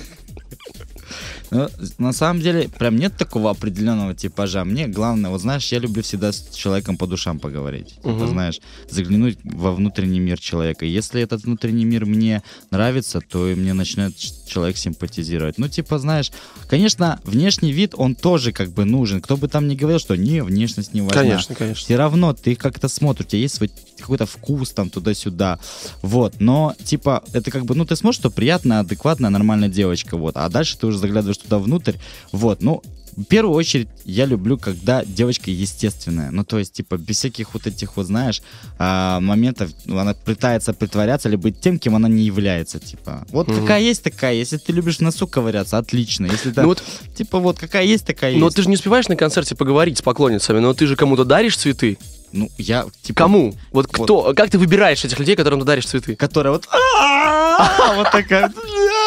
Ну, 1.53 1.69
на 1.99 2.13
самом 2.13 2.41
деле, 2.41 2.69
прям 2.79 2.97
нет 2.97 3.17
такого 3.17 3.51
определенного 3.51 4.15
типажа. 4.15 4.65
Мне 4.65 4.87
главное, 4.89 5.31
вот 5.31 5.41
знаешь, 5.41 5.71
я 5.73 5.79
люблю 5.79 6.03
всегда 6.03 6.33
с 6.33 6.49
человеком 6.55 6.97
по 6.97 7.07
душам 7.07 7.39
поговорить. 7.39 7.95
Типа, 7.97 8.09
Мгм. 8.09 8.29
знаешь, 8.29 8.61
заглянуть 8.89 9.39
во 9.45 9.73
внутренний 9.73 10.21
мир 10.21 10.39
человека. 10.39 10.87
Если 10.87 11.21
этот 11.21 11.45
внутренний 11.45 11.85
мир 11.85 12.07
мне 12.07 12.43
нравится, 12.71 13.21
то 13.21 13.49
и 13.49 13.55
мне 13.55 13.75
начинает 13.75 14.17
человек 14.17 14.77
симпатизировать. 14.77 15.59
Ну, 15.59 15.69
типа, 15.69 15.99
знаешь, 15.99 16.31
конечно, 16.69 17.21
внешний 17.25 17.73
вид, 17.73 17.95
он 17.97 18.15
тоже 18.15 18.53
как 18.53 18.71
бы 18.71 18.85
нужен. 18.85 19.21
Кто 19.21 19.37
бы 19.37 19.49
там 19.49 19.69
ни 19.69 19.75
говорил, 19.75 19.99
что 19.99 20.17
не, 20.17 20.43
внешность 20.43 20.95
не 20.95 21.03
важна. 21.03 21.23
Конечно, 21.23 21.55
конечно. 21.55 21.85
Все 21.85 21.97
равно 21.97 22.33
ты 22.33 22.55
как-то 22.55 22.89
смотришь, 22.89 23.27
у 23.27 23.29
тебя 23.31 23.43
есть 23.43 23.55
свой 23.57 23.71
какой-то 23.99 24.27
вкус 24.27 24.71
там 24.71 24.91
туда-сюда, 24.91 25.61
вот, 26.03 26.41
но, 26.41 26.75
типа, 26.83 27.23
это 27.33 27.51
как 27.53 27.65
бы, 27.65 27.75
ну, 27.77 27.85
ты 27.85 27.95
смотришь, 27.95 28.19
что 28.19 28.31
приятная, 28.31 28.81
адекватная, 28.81 29.31
нормальная 29.31 29.69
девочка, 29.69 30.17
вот, 30.17 30.37
а 30.37 30.49
дальше 30.49 30.77
ты 30.77 30.87
уже 30.89 30.99
заглядываешь 30.99 31.39
туда 31.43 31.59
внутрь, 31.59 31.95
вот, 32.33 32.63
ну, 32.63 32.83
в 33.15 33.25
первую 33.25 33.55
очередь 33.55 33.89
я 34.07 34.25
люблю, 34.25 34.57
когда 34.57 35.05
девочка 35.05 35.51
естественная, 35.51 36.31
ну, 36.31 36.45
то 36.45 36.59
есть, 36.59 36.73
типа, 36.73 36.97
без 36.97 37.19
всяких 37.19 37.53
вот 37.53 37.67
этих 37.67 37.97
вот, 37.99 38.07
знаешь, 38.07 38.41
а, 38.79 39.21
моментов, 39.21 39.71
ну, 39.85 39.99
она 39.99 40.15
пытается 40.15 40.73
притворяться 40.73 41.29
или 41.29 41.37
быть 41.37 41.61
тем, 41.61 41.79
кем 41.79 41.95
она 41.95 42.09
не 42.09 42.23
является, 42.23 42.79
типа, 42.79 43.27
вот 43.31 43.49
Мгм. 43.49 43.61
какая 43.61 43.83
есть 43.83 44.03
такая, 44.03 44.33
если 44.33 44.57
ты 44.57 44.73
любишь 44.73 44.97
в 44.97 45.01
носу 45.03 45.27
ковыряться, 45.27 45.77
отлично, 45.77 46.25
если 46.25 46.51
да, 46.53 46.63
Ну 46.63 46.69
вот, 46.69 46.83
типа, 47.15 47.39
вот 47.39 47.59
какая 47.59 47.85
есть 47.85 48.07
такая 48.07 48.35
но 48.39 48.47
есть. 48.47 48.57
ты 48.57 48.63
же 48.63 48.69
не 48.71 48.77
успеваешь 48.77 49.09
на 49.09 49.17
концерте 49.17 49.55
поговорить 49.55 49.99
с 49.99 50.03
поклонницами, 50.03 50.61
но 50.61 50.73
ты 50.73 50.87
же 50.87 50.97
кому-то 50.97 51.27
даришь 51.27 51.59
цветы. 51.59 51.99
Ну, 52.33 52.51
я, 52.57 52.87
типа... 53.03 53.19
Кому? 53.25 53.53
Вот 53.73 53.89
Вот. 53.95 54.05
кто? 54.07 54.33
Как 54.35 54.49
ты 54.49 54.57
выбираешь 54.59 55.05
этих 55.05 55.19
людей, 55.19 55.37
которым 55.37 55.61
ты 55.61 55.67
даришь 55.67 55.85
цветы? 55.85 56.17
Которая 56.17 56.55
вот... 56.55 56.67
«А-а-а», 56.71 57.95
Вот 57.97 58.11
такая... 58.11 58.51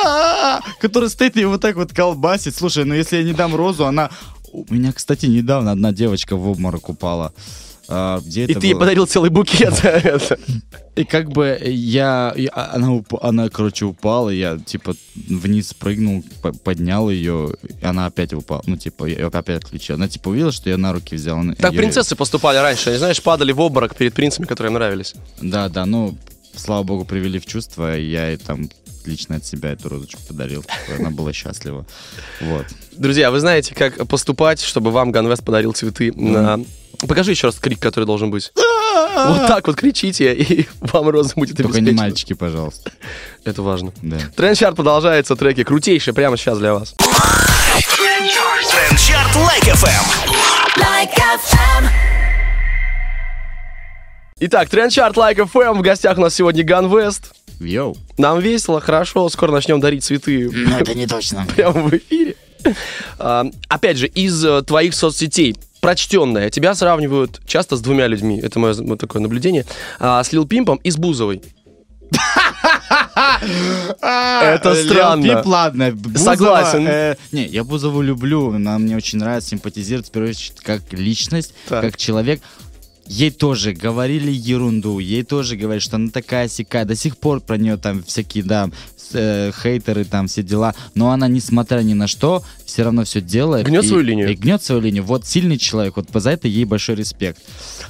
«А-а-а», 0.09 0.61
Которая 0.79 1.09
стоит 1.09 1.37
и 1.37 1.45
вот 1.45 1.61
так 1.61 1.75
вот 1.75 1.93
колбасит. 1.93 2.55
Слушай, 2.55 2.85
ну 2.85 2.93
если 2.93 3.17
я 3.17 3.23
не 3.23 3.33
дам 3.33 3.55
розу, 3.55 3.85
она... 3.85 4.09
У 4.51 4.65
меня, 4.73 4.93
кстати, 4.93 5.25
недавно 5.25 5.71
одна 5.71 5.91
девочка 5.91 6.35
в 6.37 6.47
обморок 6.47 6.87
упала. 6.89 7.33
А, 7.87 8.19
Где 8.25 8.45
И 8.45 8.53
ты 8.55 8.67
ей 8.67 8.73
было? 8.73 8.79
подарил 8.81 9.05
целый 9.05 9.29
букет. 9.29 9.73
И 10.95 11.03
как 11.03 11.29
бы 11.29 11.59
я, 11.65 12.33
я- 12.37 12.69
она, 12.73 12.87
уп- 12.93 13.19
она, 13.21 13.49
короче, 13.49 13.85
упала, 13.85 14.29
я, 14.29 14.57
типа, 14.57 14.95
вниз 15.27 15.73
прыгнул, 15.73 16.23
по- 16.41 16.53
поднял 16.53 17.09
ее, 17.09 17.53
и 17.81 17.85
она 17.85 18.05
опять 18.05 18.33
упала. 18.33 18.63
Ну, 18.65 18.77
типа, 18.77 19.05
я 19.05 19.27
опять 19.27 19.63
отключил. 19.63 19.95
Она, 19.95 20.07
типа, 20.07 20.29
увидела, 20.29 20.51
что 20.53 20.69
я 20.69 20.77
на 20.77 20.93
руки 20.93 21.15
взял. 21.15 21.37
Так 21.59 21.75
принцессы 21.75 22.15
поступали 22.15 22.57
раньше, 22.57 22.89
они, 22.91 22.97
знаешь, 22.97 23.21
падали 23.21 23.51
в 23.51 23.59
обморок 23.59 23.95
перед 23.95 24.13
принцами, 24.13 24.45
которые 24.45 24.69
им 24.71 24.75
нравились. 24.75 25.13
Да, 25.41 25.67
да, 25.67 25.85
ну, 25.85 26.17
слава 26.55 26.83
богу, 26.83 27.03
привели 27.05 27.39
в 27.39 27.45
чувство, 27.45 27.97
и 27.97 28.05
я 28.09 28.29
ей 28.29 28.37
там 28.37 28.69
лично 29.07 29.37
от 29.37 29.45
себя 29.45 29.71
эту 29.71 29.89
розочку 29.89 30.21
подарил. 30.27 30.63
чтобы 30.85 30.99
Она 30.99 31.09
была 31.09 31.33
счастлива. 31.33 31.85
Вот. 32.41 32.65
Друзья, 32.91 33.31
вы 33.31 33.39
знаете, 33.39 33.75
как 33.75 34.07
поступать, 34.07 34.61
чтобы 34.61 34.91
вам 34.91 35.11
Ганвест 35.11 35.43
подарил 35.43 35.73
цветы 35.73 36.11
на... 36.13 36.59
Покажи 37.07 37.31
еще 37.31 37.47
раз 37.47 37.55
крик, 37.55 37.79
который 37.79 38.05
должен 38.05 38.31
быть. 38.31 38.51
Вот 38.55 39.47
так 39.47 39.67
вот 39.67 39.75
кричите, 39.75 40.33
и 40.33 40.67
вам 40.79 41.09
роза 41.09 41.33
будет 41.35 41.57
Только 41.57 41.81
не 41.81 41.91
мальчики, 41.91 42.33
пожалуйста. 42.33 42.91
Это 43.43 43.61
важно. 43.61 43.91
Да. 44.01 44.17
Тренд-чарт 44.35 44.75
продолжается, 44.75 45.35
треки 45.35 45.63
крутейшие 45.63 46.13
прямо 46.13 46.37
сейчас 46.37 46.57
для 46.57 46.73
вас. 46.73 46.95
Трендчарт 48.71 49.35
Лайк 49.35 49.63
FM. 49.63 50.05
Like 50.77 51.15
FM. 51.15 51.89
Итак, 54.39 54.69
тренд-чарт 54.69 55.15
Like 55.15 55.37
FM. 55.37 55.79
В 55.79 55.81
гостях 55.81 56.17
у 56.17 56.21
нас 56.21 56.35
сегодня 56.35 56.63
Ганвест. 56.63 57.33
Йоу. 57.59 57.95
Нам 58.17 58.39
весело, 58.39 58.79
хорошо. 58.81 59.29
Скоро 59.29 59.51
начнем 59.51 59.79
дарить 59.79 60.03
цветы 60.03 60.49
Ну, 60.51 60.77
это 60.77 60.93
не 60.95 61.07
точно. 61.07 61.45
прямо 61.55 61.81
в 61.83 61.93
эфире. 61.93 62.35
А, 63.19 63.45
Опять 63.69 63.97
же, 63.97 64.07
из 64.07 64.43
э, 64.43 64.61
твоих 64.63 64.93
соцсетей 64.95 65.55
прочтенное. 65.81 66.49
Тебя 66.49 66.73
сравнивают 66.75 67.39
часто 67.45 67.75
с 67.77 67.81
двумя 67.81 68.07
людьми. 68.07 68.39
Это 68.41 68.57
мое 68.59 68.73
вот 68.73 68.99
такое 68.99 69.21
наблюдение. 69.21 69.65
А, 69.99 70.23
С 70.23 70.31
Лил 70.33 70.47
Пимпом 70.47 70.77
и 70.83 70.89
с 70.89 70.97
Бузовой. 70.97 71.41
Это 74.01 74.73
Лил 74.73 74.85
странно. 74.85 75.23
Пип, 75.23 75.45
ладно. 75.45 75.91
Бузова, 75.91 76.17
Согласен. 76.35 76.87
э, 76.87 77.15
не, 77.31 77.45
я 77.45 77.63
Бузову 77.63 78.01
люблю. 78.01 78.53
Она 78.53 78.77
мне 78.77 78.95
очень 78.95 79.19
нравится, 79.19 79.49
симпатизирует, 79.49 80.07
в 80.07 80.11
первую 80.11 80.31
очередь, 80.31 80.59
как 80.61 80.81
личность, 80.91 81.53
Так. 81.67 81.81
как 81.81 81.97
человек. 81.97 82.41
Ей 83.07 83.29
тоже 83.31 83.73
говорили 83.73 84.31
ерунду, 84.31 84.99
ей 84.99 85.23
тоже 85.23 85.55
говорят, 85.55 85.83
что 85.83 85.97
она 85.97 86.09
такая 86.09 86.47
сякая. 86.47 86.85
До 86.85 86.95
сих 86.95 87.17
пор 87.17 87.39
про 87.39 87.57
нее 87.57 87.77
там 87.77 88.03
всякие, 88.03 88.43
да, 88.43 88.69
э, 89.13 89.51
хейтеры, 89.61 90.05
там 90.05 90.27
все 90.27 90.41
дела. 90.41 90.73
Но 90.95 91.11
она, 91.11 91.27
несмотря 91.27 91.81
ни 91.81 91.93
на 91.93 92.07
что, 92.07 92.43
все 92.65 92.83
равно 92.83 93.03
все 93.03 93.21
делает. 93.21 93.67
Гнет 93.67 93.83
и- 93.83 93.87
свою 93.87 94.03
линию. 94.03 94.31
И 94.31 94.35
гнет 94.35 94.63
свою 94.63 94.81
линию. 94.81 95.03
Вот 95.03 95.25
сильный 95.25 95.57
человек, 95.59 95.97
вот 95.97 96.07
за 96.13 96.31
это 96.31 96.47
ей 96.47 96.65
большой 96.65 96.95
респект. 96.95 97.41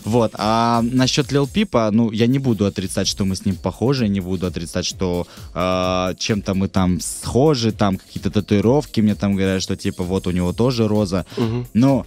Вот. 0.04 0.32
А 0.38 0.82
насчет 0.84 1.32
Лил 1.32 1.48
Пипа, 1.48 1.90
ну, 1.94 2.12
я 2.12 2.28
не 2.28 2.40
буду 2.40 2.66
отрицать, 2.66 3.08
что 3.08 3.24
мы 3.24 3.36
с 3.36 3.46
ним 3.46 3.56
похожи, 3.56 4.08
не 4.10 4.20
буду 4.20 4.46
отрицать, 4.48 4.86
что 4.86 5.28
э, 5.54 6.14
чем-то 6.20 6.54
мы 6.56 6.68
там 6.68 7.00
схожи, 7.00 7.72
там 7.72 7.98
какие-то 7.98 8.32
татуировки 8.32 9.00
мне 9.02 9.16
там 9.16 9.36
говорят, 9.36 9.62
что 9.64 9.76
типа 9.78 10.04
вот 10.04 10.28
у 10.28 10.32
него 10.32 10.52
тоже 10.54 10.88
роза. 10.88 11.26
Но 11.74 12.00
м, 12.00 12.06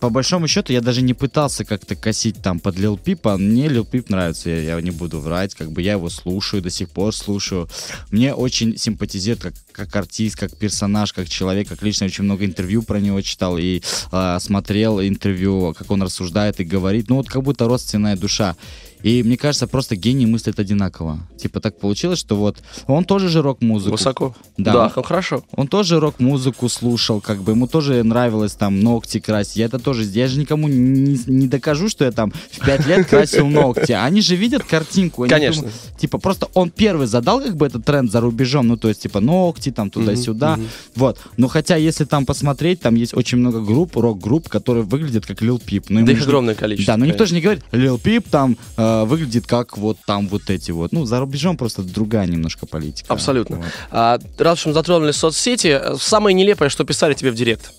по 0.00 0.10
большому 0.10 0.48
счету 0.48 0.72
я 0.72 0.80
даже 0.80 1.02
не 1.02 1.14
пытался 1.14 1.64
как-то 1.64 1.96
косить 1.96 2.42
там 2.42 2.60
под 2.60 2.78
Лил 2.78 2.96
Пипа. 2.96 3.36
Мне 3.36 3.68
Лил 3.68 3.84
Пип 3.84 4.10
нравится, 4.10 4.50
я, 4.50 4.76
я 4.76 4.80
не 4.80 4.90
буду 4.90 5.20
врать, 5.20 5.54
как 5.54 5.72
бы 5.72 5.82
я 5.82 5.92
его 5.92 6.08
слушаю, 6.08 6.62
до 6.62 6.70
сих 6.70 6.90
пор 6.90 7.14
слушаю. 7.14 7.68
Мне 8.10 8.34
очень 8.34 8.76
симпатизирует 8.76 9.42
как, 9.42 9.54
как 9.76 9.94
артист, 9.94 10.36
как 10.36 10.56
персонаж, 10.56 11.12
как 11.12 11.28
человек, 11.28 11.68
как 11.68 11.82
лично 11.82 12.06
очень 12.06 12.24
много 12.24 12.44
интервью 12.44 12.82
про 12.82 12.98
него 12.98 13.20
читал 13.20 13.58
и 13.58 13.82
а, 14.10 14.40
смотрел 14.40 15.00
интервью, 15.00 15.74
как 15.76 15.90
он 15.90 16.02
рассуждает 16.02 16.60
и 16.60 16.64
говорит. 16.64 17.08
Ну 17.08 17.16
вот 17.16 17.28
как 17.28 17.42
будто 17.42 17.66
родственная 17.66 18.16
душа. 18.16 18.56
И 19.02 19.22
мне 19.22 19.36
кажется, 19.36 19.66
просто 19.66 19.94
гений 19.94 20.26
мыслит 20.26 20.58
одинаково. 20.58 21.20
Типа 21.38 21.60
так 21.60 21.78
получилось, 21.78 22.18
что 22.18 22.34
вот 22.36 22.58
он 22.86 23.04
тоже 23.04 23.28
же 23.28 23.42
рок-музыку. 23.42 23.92
Высоко. 23.92 24.34
Да. 24.56 24.72
Да, 24.72 24.92
ну, 24.96 25.02
хорошо. 25.02 25.44
Он 25.52 25.68
тоже 25.68 26.00
рок-музыку 26.00 26.68
слушал, 26.68 27.20
как 27.20 27.42
бы 27.42 27.52
ему 27.52 27.68
тоже 27.68 28.02
нравилось 28.02 28.54
там 28.54 28.80
ногти 28.80 29.20
красить. 29.20 29.56
Я 29.56 29.66
это 29.66 29.78
тоже, 29.78 30.02
я 30.04 30.28
же 30.28 30.40
никому 30.40 30.68
не, 30.68 31.20
не 31.26 31.46
докажу, 31.46 31.88
что 31.88 32.04
я 32.04 32.10
там 32.10 32.32
в 32.50 32.64
пять 32.64 32.86
лет 32.86 33.06
красил 33.06 33.46
ногти. 33.46 33.92
Они 33.92 34.20
же 34.22 34.34
видят 34.34 34.64
картинку. 34.64 35.26
Конечно. 35.28 35.62
думают, 35.62 35.80
типа 35.98 36.18
просто 36.18 36.48
он 36.54 36.70
первый 36.70 37.06
задал 37.06 37.40
как 37.40 37.56
бы 37.56 37.66
этот 37.66 37.84
тренд 37.84 38.10
за 38.10 38.20
рубежом, 38.20 38.66
ну 38.66 38.76
то 38.76 38.88
есть 38.88 39.02
типа 39.02 39.20
ногти 39.20 39.65
там 39.70 39.90
туда-сюда. 39.90 40.58
Вот. 40.94 41.18
Но 41.36 41.48
хотя 41.48 41.76
если 41.76 42.04
там 42.04 42.26
посмотреть, 42.26 42.80
там 42.80 42.94
есть 42.94 43.14
очень 43.14 43.38
много 43.38 43.60
групп, 43.60 43.96
рок-групп, 43.96 44.48
которые 44.48 44.84
выглядят 44.84 45.26
как 45.26 45.42
Лил 45.42 45.58
Пип. 45.58 45.86
Но 45.88 46.04
Да 46.04 46.12
их 46.12 46.18
же- 46.18 46.24
огромное 46.24 46.54
количество. 46.54 46.94
Да, 46.94 46.96
но 46.96 47.06
никто 47.06 47.18
конечно. 47.18 47.26
же 47.26 47.34
не 47.34 47.40
говорит, 47.42 47.64
Лил 47.72 47.98
Пип 47.98 48.28
там 48.28 48.56
э, 48.76 49.04
выглядит 49.04 49.46
как 49.46 49.78
вот 49.78 49.98
там 50.06 50.28
вот 50.28 50.50
эти 50.50 50.70
вот. 50.70 50.92
Ну, 50.92 51.04
за 51.04 51.20
рубежом 51.20 51.56
просто 51.56 51.82
другая 51.82 52.26
немножко 52.26 52.66
политика. 52.66 53.12
Абсолютно. 53.12 53.56
Вот. 53.56 53.66
А, 53.90 54.18
раз 54.38 54.60
уж 54.60 54.66
мы 54.66 54.72
затронули 54.72 55.12
соцсети, 55.12 55.68
э, 55.68 55.96
самое 55.98 56.34
нелепое, 56.34 56.68
что 56.68 56.84
писали 56.84 57.14
тебе 57.14 57.30
в 57.30 57.34
директ. 57.34 57.72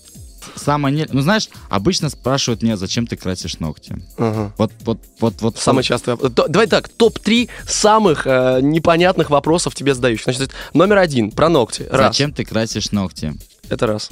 Самое 0.56 0.94
не... 0.94 1.06
Ну, 1.10 1.20
знаешь, 1.20 1.48
обычно 1.68 2.08
спрашивают 2.10 2.62
меня, 2.62 2.76
зачем 2.76 3.06
ты 3.06 3.16
красишь 3.16 3.58
ногти. 3.58 3.96
Ага. 4.16 4.52
Вот, 4.58 4.72
вот, 4.80 5.00
вот, 5.20 5.34
вот. 5.40 5.58
Самый 5.58 5.84
частый 5.84 6.14
вопрос. 6.14 6.32
Давай 6.48 6.66
так, 6.66 6.88
топ-3 6.88 7.48
самых 7.66 8.26
э, 8.26 8.60
непонятных 8.62 9.30
вопросов 9.30 9.74
тебе 9.74 9.94
задающих. 9.94 10.24
Значит, 10.24 10.52
номер 10.74 10.98
один, 10.98 11.30
про 11.30 11.48
ногти. 11.48 11.86
Раз. 11.90 12.08
Зачем 12.14 12.32
ты 12.32 12.44
красишь 12.44 12.92
ногти? 12.92 13.34
Это 13.68 13.86
раз. 13.86 14.10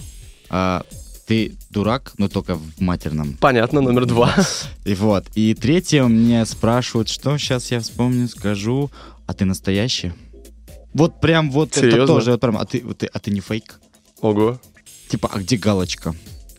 А, 0.51 0.83
ты 1.27 1.57
дурак, 1.71 2.13
но 2.19 2.29
только 2.29 2.55
в 2.55 2.81
матерном. 2.81 3.37
Понятно, 3.41 3.81
номер 3.81 4.07
два. 4.07 4.33
И 4.85 4.95
вот. 4.95 5.27
И 5.35 5.55
третье, 5.55 6.05
мне 6.05 6.45
спрашивают, 6.47 7.09
что 7.09 7.37
сейчас 7.39 7.71
я 7.71 7.81
вспомню, 7.81 8.29
скажу, 8.29 8.91
а 9.27 9.35
ты 9.35 9.45
настоящий? 9.45 10.13
Вот 10.95 11.21
прям 11.21 11.51
вот 11.51 11.71
это 11.73 11.81
Серьезно? 11.81 12.07
тоже, 12.07 12.31
вот 12.33 12.41
прям, 12.41 12.57
а 12.57 12.65
ты- 12.65 12.83
а 13.13 13.19
ты 13.19 13.31
не 13.31 13.41
фейк? 13.41 13.81
Ого. 14.21 14.59
Типа, 15.09 15.31
а 15.33 15.39
где 15.39 15.57
галочка? 15.57 16.15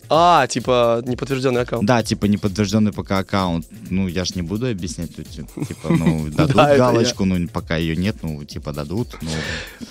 А, 0.10 0.48
типа, 0.48 1.04
неподтвержденный 1.06 1.62
аккаунт. 1.62 1.86
Да, 1.86 2.04
типа 2.04 2.26
неподтвержденный 2.26 2.94
пока 2.94 3.20
аккаунт. 3.20 3.66
Ну, 3.90 4.08
я 4.08 4.26
ж 4.26 4.36
не 4.36 4.42
буду 4.42 4.68
объяснять, 4.68 5.16
типа, 5.16 5.90
ну, 5.90 6.30
дадут 6.36 6.56
галочку, 6.56 7.26
ну, 7.26 7.48
пока 7.48 7.78
ее 7.78 7.96
нет, 7.96 8.18
ну, 8.22 8.44
типа, 8.44 8.74
дадут, 8.74 9.16
ну, 9.22 9.30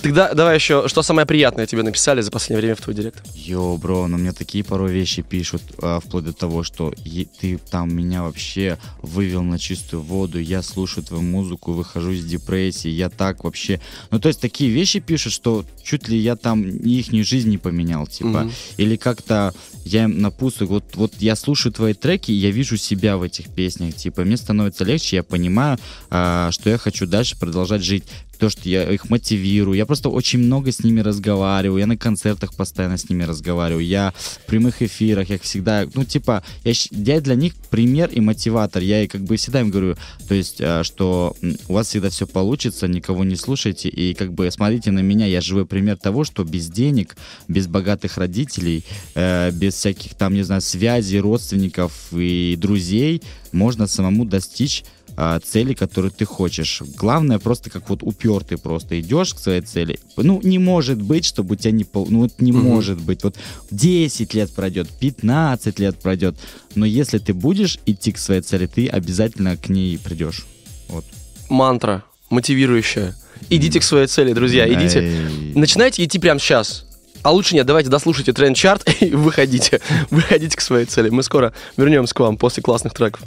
Тогда 0.03 0.35
давай 0.35 0.57
еще, 0.57 0.89
что 0.89 1.03
самое 1.03 1.27
приятное 1.27 1.67
тебе 1.67 1.83
написали 1.83 2.21
за 2.21 2.31
последнее 2.31 2.61
время 2.61 2.77
в 2.77 2.81
твой 2.81 2.95
директ? 2.95 3.23
Йоу, 3.35 3.77
бро, 3.77 4.07
ну 4.07 4.19
мне 4.19 4.33
такие 4.33 4.65
порой 4.65 4.93
вещи 4.93 5.23
пишут, 5.23 5.63
а, 5.79 6.01
вплоть 6.01 6.25
до 6.25 6.33
того, 6.33 6.63
что 6.63 6.95
ты 7.41 7.59
там 7.71 7.95
меня 7.95 8.23
вообще 8.23 8.79
вывел 9.03 9.43
на 9.43 9.59
чистую 9.59 10.03
воду, 10.03 10.39
я 10.39 10.63
слушаю 10.63 11.05
твою 11.05 11.23
музыку, 11.23 11.73
выхожу 11.73 12.13
из 12.13 12.25
депрессии, 12.25 12.89
я 12.89 13.09
так 13.09 13.45
вообще... 13.45 13.81
Ну, 14.11 14.21
то 14.21 14.29
есть 14.29 14.41
такие 14.41 14.71
вещи 14.71 15.01
пишут, 15.01 15.33
что 15.33 15.65
чуть 15.83 16.09
ли 16.09 16.19
я 16.19 16.37
там 16.37 16.63
их 16.63 17.07
жизнь 17.27 17.51
не 17.51 17.59
поменял, 17.59 18.07
типа. 18.07 18.51
Или 18.77 18.97
как-то 18.97 19.55
я 19.87 20.05
им 20.05 20.21
напутствую, 20.21 20.69
вот, 20.69 20.97
вот 20.97 21.15
я 21.21 21.37
слушаю 21.37 21.73
твои 21.73 21.95
треки, 21.95 22.33
я 22.33 22.51
вижу 22.51 22.77
себя 22.77 23.17
в 23.17 23.23
этих 23.23 23.49
песнях, 23.55 23.95
типа, 23.95 24.23
мне 24.23 24.37
становится 24.37 24.85
легче, 24.85 25.17
я 25.17 25.23
понимаю, 25.23 25.79
а, 26.11 26.51
что 26.51 26.71
я 26.71 26.77
хочу 26.77 27.07
дальше 27.07 27.39
продолжать 27.39 27.85
жить 27.85 28.05
то, 28.39 28.49
что 28.49 28.69
я 28.69 28.91
их 28.91 29.09
мотивирую. 29.11 29.77
Я 29.77 29.87
просто 29.87 30.09
очень 30.09 30.39
много 30.39 30.73
с 30.73 30.83
ними 30.83 31.01
разговариваю. 31.01 31.81
Я 31.81 31.87
на 31.87 31.97
концертах 31.97 32.55
постоянно 32.55 32.99
с 32.99 33.09
ними 33.09 33.25
разговариваю. 33.25 33.85
Я 33.85 34.13
в 34.17 34.47
прямых 34.47 34.83
эфирах, 34.83 35.31
я 35.31 35.39
всегда, 35.39 35.87
ну, 35.95 36.05
типа, 36.05 36.43
я, 36.65 36.73
я 36.91 37.21
для 37.21 37.35
них 37.35 37.55
пример 37.71 38.11
и 38.11 38.21
мотиватор. 38.21 38.83
Я 38.83 39.03
и 39.03 39.07
как 39.07 39.23
бы 39.23 39.37
всегда 39.37 39.61
им 39.61 39.71
говорю, 39.71 39.97
то 40.29 40.35
есть, 40.35 40.61
а, 40.61 40.85
что 40.85 41.37
у 41.69 41.73
вас 41.73 41.89
всегда 41.89 42.11
все 42.11 42.27
получится, 42.27 42.89
никого 42.89 43.25
не 43.25 43.37
слушайте, 43.37 43.89
и 43.89 44.15
как 44.15 44.33
бы 44.33 44.51
смотрите 44.51 44.91
на 44.91 45.01
меня, 45.01 45.27
я 45.27 45.41
живой 45.41 45.67
пример 45.67 45.97
того, 45.97 46.25
что 46.25 46.45
без 46.45 46.69
денег, 46.69 47.17
без 47.49 47.67
богатых 47.67 48.19
родителей, 48.19 48.85
э, 49.15 49.51
без 49.53 49.75
всяких 49.75 50.15
там, 50.15 50.35
не 50.35 50.43
знаю, 50.43 50.61
связей, 50.61 51.21
родственников 51.21 51.93
и 52.13 52.57
друзей 52.59 53.23
можно 53.53 53.87
самому 53.87 54.25
достичь 54.25 54.85
а, 55.17 55.41
цели, 55.41 55.73
которые 55.75 56.11
ты 56.11 56.25
хочешь. 56.25 56.83
Главное 56.97 57.39
просто 57.39 57.71
как 57.71 57.89
вот 57.89 58.03
упертый 58.03 58.59
просто 58.59 59.01
идешь 59.01 59.35
к 59.35 59.39
своей 59.39 59.63
цели. 59.63 59.99
Ну, 60.17 60.41
не 60.43 60.59
может 60.59 61.01
быть, 61.01 61.25
чтобы 61.25 61.55
у 61.55 61.57
тебя 61.57 61.71
не... 61.73 61.85
пол- 61.85 62.07
Ну, 62.11 62.21
вот 62.21 62.33
не 62.41 62.53
Мгм. 62.53 62.63
может 62.65 63.01
быть. 63.01 63.23
Вот 63.25 63.37
10 63.71 64.35
лет 64.35 64.53
пройдет, 64.53 64.89
15 65.01 65.79
лет 65.79 65.99
пройдет. 65.99 66.37
Но 66.75 66.85
если 66.87 67.19
ты 67.19 67.33
будешь 67.35 67.79
идти 67.87 68.13
к 68.13 68.19
своей 68.19 68.43
цели, 68.43 68.67
ты 68.67 68.87
обязательно 68.89 69.57
к 69.57 69.69
ней 69.69 69.99
придешь. 69.99 70.47
Вот. 70.89 71.05
Мантра, 71.49 72.05
мотивирующая. 72.31 73.15
Идите 73.51 73.81
к 73.81 73.83
своей 73.83 74.07
цели, 74.07 74.33
друзья, 74.33 74.67
идите. 74.73 75.01
Эй. 75.01 75.53
Начинайте 75.55 76.05
идти 76.05 76.19
прямо 76.19 76.41
сейчас. 76.41 76.85
А 77.23 77.33
лучше 77.33 77.55
нет, 77.55 77.67
давайте 77.67 77.89
дослушайте 77.91 78.33
тренд-чарт 78.33 78.89
и 79.03 79.11
выходите. 79.11 79.81
Выходите 80.11 80.57
к 80.57 80.61
своей 80.61 80.87
цели. 80.87 81.09
Мы 81.09 81.23
скоро 81.23 81.53
вернемся 81.77 82.15
к 82.15 82.21
вам 82.21 82.37
после 82.37 82.63
классных 82.63 82.95
треков. 82.95 83.23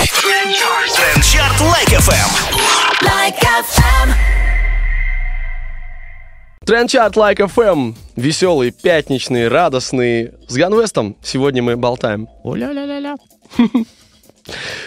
Трендчарт 0.00 1.60
Лайк 1.60 1.88
FM. 1.88 2.30
Like 3.02 3.36
FM. 3.38 4.14
Тренд-чарт 6.64 7.16
Like 7.16 7.36
FM. 7.36 7.94
Веселый, 8.16 8.70
пятничный, 8.70 9.48
радостный. 9.48 10.30
С 10.48 10.54
Ганвестом 10.54 11.16
сегодня 11.22 11.62
мы 11.62 11.76
болтаем. 11.76 12.28
О-ля-ля-ля-ля. 12.44 13.16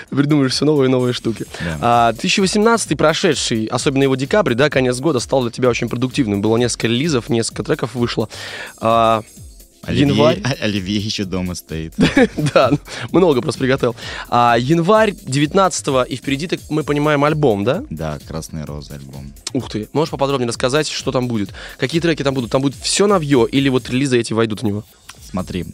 Придумываешь 0.10 0.54
все 0.54 0.65
новые 0.65 0.88
и 0.88 0.91
новые 0.91 1.13
штуки. 1.13 1.45
Да. 1.60 2.10
А, 2.10 2.12
2018 2.13 2.97
прошедший, 2.97 3.65
особенно 3.65 4.04
его 4.04 4.15
декабрь, 4.15 4.56
да, 4.56 4.69
конец 4.71 4.99
года, 4.99 5.19
стал 5.19 5.43
для 5.43 5.52
тебя 5.52 5.69
очень 5.69 5.89
продуктивным. 5.89 6.41
Было 6.41 6.58
несколько 6.58 6.88
релизов, 6.88 7.30
несколько 7.30 7.63
треков 7.63 7.93
вышло. 7.93 8.30
А, 8.80 9.21
Оливье, 9.84 10.08
Январь. 10.08 10.41
Оливье 10.62 10.98
еще 10.98 11.26
дома 11.26 11.56
стоит. 11.56 11.93
Да, 12.54 12.72
много 13.12 13.41
просто 13.41 13.60
приготовил. 13.60 13.96
А 14.30 14.56
январь 14.58 15.13
19 15.13 16.10
и 16.10 16.15
впереди, 16.15 16.48
так 16.48 16.60
мы 16.69 16.84
понимаем, 16.84 17.24
альбом, 17.24 17.63
да? 17.63 17.84
Да, 17.89 18.19
«Красные 18.28 18.65
розы» 18.65 18.93
альбом. 18.93 19.34
Ух 19.54 19.69
ты, 19.69 19.89
можешь 19.93 20.12
поподробнее 20.12 20.48
рассказать, 20.48 20.88
что 20.88 21.12
там 21.12 21.28
будет? 21.28 21.50
Какие 21.78 22.02
треки 22.02 22.24
там 22.24 22.34
будут? 22.34 22.52
Там 22.52 22.62
будет 22.62 22.76
все 22.76 23.08
новье 23.08 23.48
или 23.52 23.69
вот 23.69 23.89
релизы 23.89 24.19
эти 24.19 24.34
войдут 24.34 24.62
в 24.62 24.65
него? 24.65 24.84
Смотри, 25.34 25.65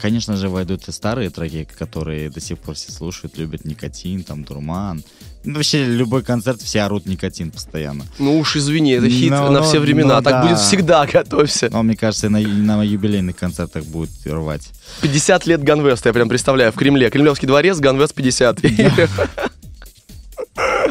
конечно 0.00 0.36
же, 0.36 0.48
войдут 0.48 0.86
и 0.86 0.92
старые 0.92 1.30
треки, 1.30 1.66
которые 1.76 2.30
до 2.30 2.40
сих 2.40 2.60
пор 2.60 2.76
все 2.76 2.92
слушают, 2.92 3.36
любят 3.36 3.64
«Никотин», 3.64 4.22
там 4.22 4.44
«Дурман». 4.44 5.02
Ну, 5.42 5.54
вообще, 5.54 5.84
любой 5.84 6.22
концерт 6.22 6.62
все 6.62 6.82
орут 6.82 7.06
«Никотин» 7.06 7.50
постоянно. 7.50 8.04
Ну 8.20 8.38
уж 8.38 8.54
извини, 8.54 8.92
это 8.92 9.10
хит 9.10 9.30
Ну, 9.32 9.50
на 9.50 9.60
ну, 9.60 9.62
все 9.64 9.80
времена. 9.80 10.18
ну 10.18 10.22
так 10.22 10.32
да. 10.32 10.42
будет 10.46 10.60
всегда, 10.60 11.04
готовься. 11.12 11.70
Но, 11.72 11.82
мне 11.82 11.96
кажется, 11.96 12.28
и 12.28 12.30
на, 12.30 12.40
и 12.40 12.46
на 12.46 12.84
юбилейных 12.84 13.34
концертах 13.34 13.84
будет 13.86 14.10
рвать. 14.26 14.68
50 15.00 15.44
лет 15.46 15.64
Ганвеста, 15.64 16.10
я 16.10 16.12
прям 16.12 16.28
представляю, 16.28 16.70
в 16.70 16.76
Кремле. 16.76 17.10
Кремлевский 17.10 17.48
дворец, 17.48 17.78
Ганвест 17.78 18.14
50. 18.14 18.60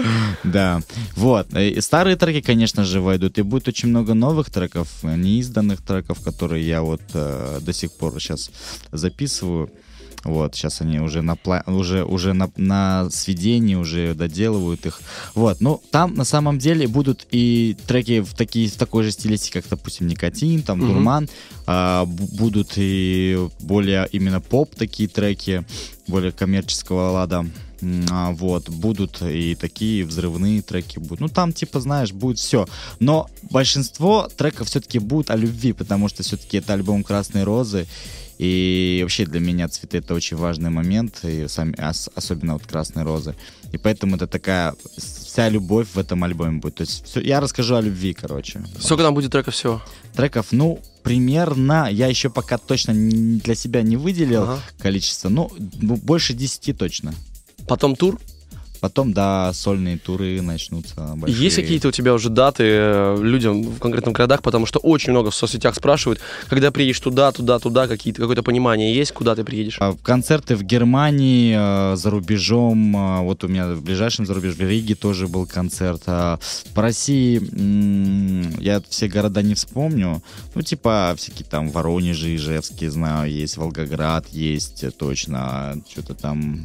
Да, 0.43 0.81
вот. 1.15 1.53
И 1.55 1.81
старые 1.81 2.15
треки, 2.15 2.41
конечно 2.41 2.83
же, 2.85 3.01
войдут. 3.01 3.37
И 3.37 3.41
будет 3.41 3.67
очень 3.67 3.89
много 3.89 4.13
новых 4.13 4.49
треков, 4.49 4.87
неизданных 5.03 5.81
треков, 5.81 6.21
которые 6.21 6.65
я 6.67 6.81
вот 6.81 7.01
э, 7.13 7.59
до 7.61 7.73
сих 7.73 7.91
пор 7.93 8.19
сейчас 8.19 8.51
записываю. 8.91 9.69
Вот, 10.25 10.53
сейчас 10.53 10.81
они 10.81 10.99
уже 10.99 11.21
на 11.21 11.35
пла- 11.35 11.63
уже 11.73 12.03
уже 12.03 12.33
на, 12.33 12.51
на 12.57 13.09
сведении 13.09 13.75
уже 13.75 14.13
доделывают 14.13 14.85
их. 14.85 14.99
Вот, 15.33 15.61
ну 15.61 15.81
там 15.91 16.13
на 16.15 16.25
самом 16.25 16.59
деле 16.59 16.89
будут 16.89 17.25
и 17.31 17.77
треки 17.87 18.19
в 18.19 18.33
такие 18.33 18.67
в 18.67 18.75
такой 18.75 19.05
же 19.05 19.11
стилистике, 19.11 19.61
как, 19.61 19.69
допустим, 19.69 20.07
никотин, 20.07 20.61
там 20.61 20.79
Мгм. 20.79 20.87
дурман. 20.89 21.29
А, 21.67 22.03
бу- 22.03 22.35
будут 22.37 22.73
и 22.75 23.47
более 23.61 24.09
именно 24.11 24.41
поп 24.41 24.75
такие 24.75 25.07
треки, 25.07 25.63
более 26.07 26.33
коммерческого 26.33 27.11
лада. 27.11 27.45
А, 28.11 28.31
вот, 28.31 28.69
будут 28.69 29.21
и 29.21 29.55
такие 29.55 30.05
взрывные 30.05 30.61
треки 30.61 30.99
будут. 30.99 31.19
Ну, 31.21 31.27
там, 31.29 31.53
типа, 31.53 31.79
знаешь, 31.79 32.11
будет 32.11 32.39
все. 32.39 32.67
Но 32.99 33.29
большинство 33.49 34.27
треков 34.35 34.67
все-таки 34.67 34.99
будут 34.99 35.29
о 35.29 35.35
любви, 35.35 35.73
потому 35.73 36.09
что 36.09 36.23
все-таки 36.23 36.57
это 36.57 36.73
альбом 36.73 37.03
«Красные 37.03 37.43
розы». 37.43 37.87
И 38.37 38.99
вообще 39.01 39.25
для 39.25 39.41
меня 39.41 39.67
цветы 39.67 39.97
это 39.97 40.13
очень 40.13 40.37
важный 40.37 40.69
момент, 40.69 41.19
и 41.25 41.47
сами, 41.49 41.75
ос- 41.77 42.09
особенно 42.15 42.53
вот 42.53 42.65
красные 42.65 43.03
розы. 43.03 43.35
И 43.73 43.77
поэтому 43.77 44.15
это 44.15 44.27
такая 44.27 44.75
вся 44.97 45.49
любовь 45.49 45.89
в 45.93 45.99
этом 45.99 46.23
альбоме 46.23 46.59
будет. 46.59 46.75
То 46.75 46.83
есть 46.83 47.03
всё- 47.05 47.19
я 47.19 47.41
расскажу 47.41 47.75
о 47.75 47.81
любви, 47.81 48.13
короче. 48.13 48.61
Сколько 48.79 49.03
там 49.03 49.13
будет 49.13 49.33
треков 49.33 49.53
всего? 49.55 49.81
Треков, 50.15 50.47
ну, 50.51 50.79
примерно, 51.03 51.89
я 51.91 52.07
еще 52.07 52.29
пока 52.29 52.57
точно 52.57 52.93
для 52.93 53.55
себя 53.55 53.81
не 53.81 53.97
выделил 53.97 54.43
Ага. 54.43 54.59
количество, 54.81 55.27
ну, 55.27 55.51
больше 55.59 56.33
10 56.33 56.71
точно. 56.71 57.13
Потом 57.69 57.95
тур? 57.95 58.19
Потом, 58.81 59.11
да, 59.11 59.51
сольные 59.53 59.97
туры 59.97 60.41
начнутся. 60.41 60.95
большие. 61.15 61.43
Есть 61.43 61.57
какие-то 61.57 61.89
у 61.89 61.91
тебя 61.91 62.13
уже 62.13 62.29
даты 62.29 62.63
э, 62.65 63.17
людям 63.21 63.61
в 63.63 63.79
конкретных 63.79 64.15
городах? 64.15 64.41
Потому 64.41 64.65
что 64.65 64.79
очень 64.79 65.11
много 65.11 65.31
в 65.31 65.35
соцсетях 65.35 65.75
спрашивают, 65.75 66.21
когда 66.47 66.71
приедешь 66.71 66.99
туда, 67.01 67.31
туда, 67.33 67.59
туда, 67.59 67.87
какие-то, 67.87 68.21
какое-то 68.21 68.41
понимание 68.41 68.95
есть, 68.95 69.11
куда 69.11 69.35
ты 69.35 69.43
приедешь? 69.43 69.77
А, 69.81 69.95
Концерты 70.01 70.55
в 70.55 70.63
Германии, 70.63 71.55
э, 71.57 71.97
за 71.97 72.09
рубежом. 72.09 72.95
э, 72.95 73.21
Вот 73.23 73.43
у 73.43 73.49
меня 73.49 73.73
в 73.73 73.83
ближайшем 73.83 74.25
зарубеже, 74.25 74.55
в 74.55 74.61
Риге 74.61 74.95
тоже 74.95 75.27
был 75.27 75.45
концерт. 75.45 76.03
А 76.07 76.39
По 76.73 76.81
России 76.81 77.41
я 78.63 78.81
все 78.87 79.09
города 79.09 79.41
не 79.41 79.55
вспомню. 79.55 80.23
Ну, 80.55 80.61
типа, 80.61 81.15
всякие 81.17 81.45
там 81.45 81.69
Воронеж, 81.69 82.23
Ижевский, 82.23 82.87
знаю, 82.87 83.29
есть 83.29 83.57
Волгоград, 83.57 84.25
есть 84.29 84.85
точно. 84.97 85.81
Что-то 85.91 86.13
там 86.13 86.63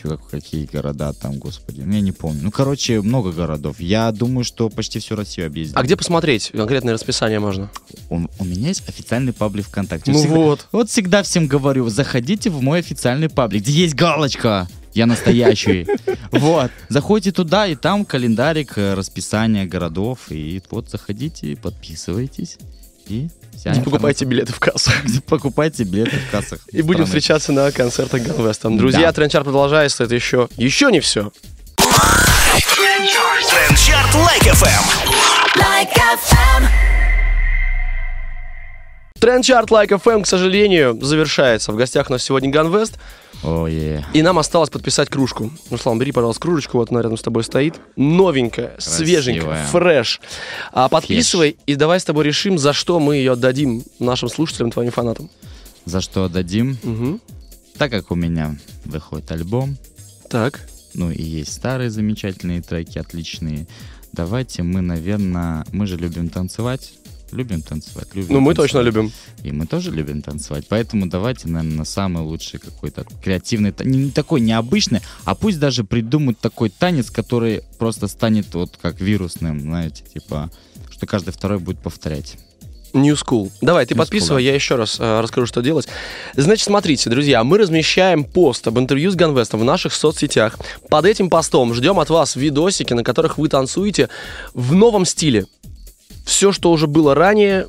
еще 0.00 0.16
как- 0.16 0.28
какие 0.30 0.66
города 0.66 1.12
там, 1.12 1.38
господи, 1.38 1.82
ну, 1.82 1.92
я 1.94 2.00
не 2.00 2.12
помню. 2.12 2.40
Ну, 2.42 2.50
короче, 2.50 3.00
много 3.00 3.32
городов. 3.32 3.80
Я 3.80 4.10
думаю, 4.12 4.44
что 4.44 4.68
почти 4.68 4.98
всю 4.98 5.16
Россию 5.16 5.46
объездил. 5.46 5.78
А 5.78 5.82
где 5.82 5.96
посмотреть? 5.96 6.50
Конкретное 6.52 6.94
расписание 6.94 7.40
можно. 7.40 7.70
У, 8.08 8.16
у 8.38 8.44
меня 8.44 8.68
есть 8.68 8.88
официальный 8.88 9.32
паблик 9.32 9.66
ВКонтакте. 9.66 10.10
Ну 10.12 10.18
Всегда- 10.18 10.34
вот. 10.36 10.66
Вот 10.72 10.90
всегда 10.90 11.22
всем 11.22 11.46
говорю, 11.46 11.88
заходите 11.88 12.50
в 12.50 12.62
мой 12.62 12.80
официальный 12.80 13.28
паблик, 13.28 13.62
где 13.62 13.72
есть 13.72 13.94
галочка. 13.94 14.68
Я 14.94 15.06
настоящий. 15.06 15.86
Вот. 16.32 16.70
Заходите 16.88 17.32
туда, 17.32 17.66
и 17.66 17.74
там 17.74 18.04
календарик, 18.04 18.78
э, 18.78 18.94
расписание 18.94 19.66
городов. 19.66 20.30
И 20.30 20.62
вот 20.70 20.88
заходите, 20.88 21.56
подписывайтесь. 21.56 22.56
И 23.08 23.28
вся 23.56 23.72
И 23.72 23.80
покупайте 23.80 24.24
билеты 24.24 24.52
в 24.52 24.56
информация- 24.60 25.22
покупайте 25.26 25.84
билеты 25.84 26.16
в 26.18 26.30
кассах. 26.30 26.60
И 26.72 26.82
будем 26.82 27.04
встречаться 27.06 27.52
на 27.52 27.70
концертах 27.72 28.22
Ганвеста. 28.22 28.68
Друзья, 28.70 29.06
Да. 29.08 29.12
Тренчар 29.12 29.44
продолжается. 29.44 30.04
Это 30.04 30.14
еще, 30.14 30.48
еще 30.56 30.90
не 30.90 31.00
все. 31.00 31.30
Трендчарт 33.48 34.14
Like 34.14 34.42
FM. 34.42 34.84
Like 35.56 35.92
FM. 35.94 36.99
Трендчарт 39.20 39.70
Like 39.70 39.90
FM, 39.90 40.22
к 40.22 40.26
сожалению, 40.26 40.98
завершается. 41.02 41.72
В 41.72 41.76
гостях 41.76 42.08
у 42.08 42.12
нас 42.14 42.22
сегодня 42.22 42.50
Ганвест. 42.50 42.98
Ой, 43.42 43.74
е. 43.74 44.06
И 44.14 44.22
нам 44.22 44.38
осталось 44.38 44.70
подписать 44.70 45.10
кружку. 45.10 45.50
Руслан, 45.70 45.98
бери, 45.98 46.10
пожалуйста, 46.10 46.40
кружечку. 46.40 46.78
Вот 46.78 46.90
она 46.90 47.02
рядом 47.02 47.18
с 47.18 47.22
тобой 47.22 47.44
стоит. 47.44 47.74
Новенькая, 47.96 48.76
свеженькая, 48.78 49.66
fresh. 49.66 50.22
А 50.72 50.88
подписывай, 50.88 51.58
и 51.66 51.74
давай 51.74 52.00
с 52.00 52.04
тобой 52.04 52.24
решим, 52.24 52.58
за 52.58 52.72
что 52.72 52.98
мы 52.98 53.16
ее 53.16 53.32
отдадим 53.32 53.84
нашим 53.98 54.30
слушателям, 54.30 54.70
твоим 54.70 54.90
фанатам. 54.90 55.28
За 55.84 56.00
что 56.00 56.28
дадим? 56.28 56.78
Мгм. 56.82 57.20
Так 57.76 57.90
как 57.90 58.10
у 58.10 58.14
меня 58.14 58.56
выходит 58.86 59.30
альбом, 59.32 59.76
Так. 60.30 60.60
ну 60.94 61.10
и 61.10 61.22
есть 61.22 61.52
старые 61.52 61.90
замечательные 61.90 62.62
треки, 62.62 62.98
отличные. 62.98 63.66
Давайте 64.12 64.62
мы, 64.62 64.80
наверное, 64.80 65.64
мы 65.72 65.86
же 65.86 65.96
любим 65.96 66.30
танцевать. 66.30 66.94
Любим 67.32 67.62
танцевать. 67.62 68.08
Любим 68.14 68.34
Ну, 68.34 68.40
мы 68.40 68.54
танцевать. 68.54 68.72
точно 68.72 68.78
любим. 68.80 69.12
И 69.42 69.52
мы 69.52 69.66
тоже 69.66 69.90
любим 69.90 70.22
танцевать. 70.22 70.64
Поэтому 70.68 71.06
давайте, 71.06 71.48
наверное, 71.48 71.84
самый 71.84 72.22
лучший 72.22 72.58
какой-то 72.60 73.04
креативный, 73.22 73.72
не, 73.84 74.10
такой 74.10 74.40
необычный, 74.40 75.00
а 75.24 75.34
пусть 75.34 75.58
даже 75.58 75.84
придумают 75.84 76.38
такой 76.38 76.70
танец, 76.70 77.10
который 77.10 77.62
просто 77.78 78.08
станет 78.08 78.54
вот 78.54 78.76
как 78.80 79.00
вирусным, 79.00 79.60
знаете, 79.60 80.04
типа, 80.12 80.50
что 80.90 81.06
каждый 81.06 81.32
второй 81.32 81.58
будет 81.58 81.78
повторять. 81.78 82.36
New 82.92 83.14
School. 83.14 83.52
Давай, 83.60 83.86
ты 83.86 83.94
New 83.94 83.98
подписывай, 83.98 84.42
School, 84.42 84.46
я 84.46 84.54
еще 84.54 84.74
раз 84.74 84.98
э, 84.98 85.20
расскажу, 85.20 85.46
что 85.46 85.60
делать. 85.60 85.86
Значит, 86.34 86.64
смотрите, 86.66 87.08
друзья, 87.08 87.44
мы 87.44 87.58
размещаем 87.58 88.24
пост 88.24 88.66
об 88.66 88.78
интервью 88.80 89.12
с 89.12 89.14
Ганвестом 89.14 89.60
в 89.60 89.64
наших 89.64 89.94
соцсетях. 89.94 90.58
Под 90.88 91.04
этим 91.04 91.30
постом 91.30 91.72
ждем 91.72 92.00
от 92.00 92.10
вас 92.10 92.34
видосики, 92.34 92.92
на 92.92 93.04
которых 93.04 93.38
вы 93.38 93.48
танцуете 93.48 94.08
в 94.54 94.74
новом 94.74 95.04
стиле. 95.04 95.46
Все, 96.30 96.52
что 96.52 96.70
уже 96.70 96.86
было 96.86 97.16
ранее, 97.16 97.66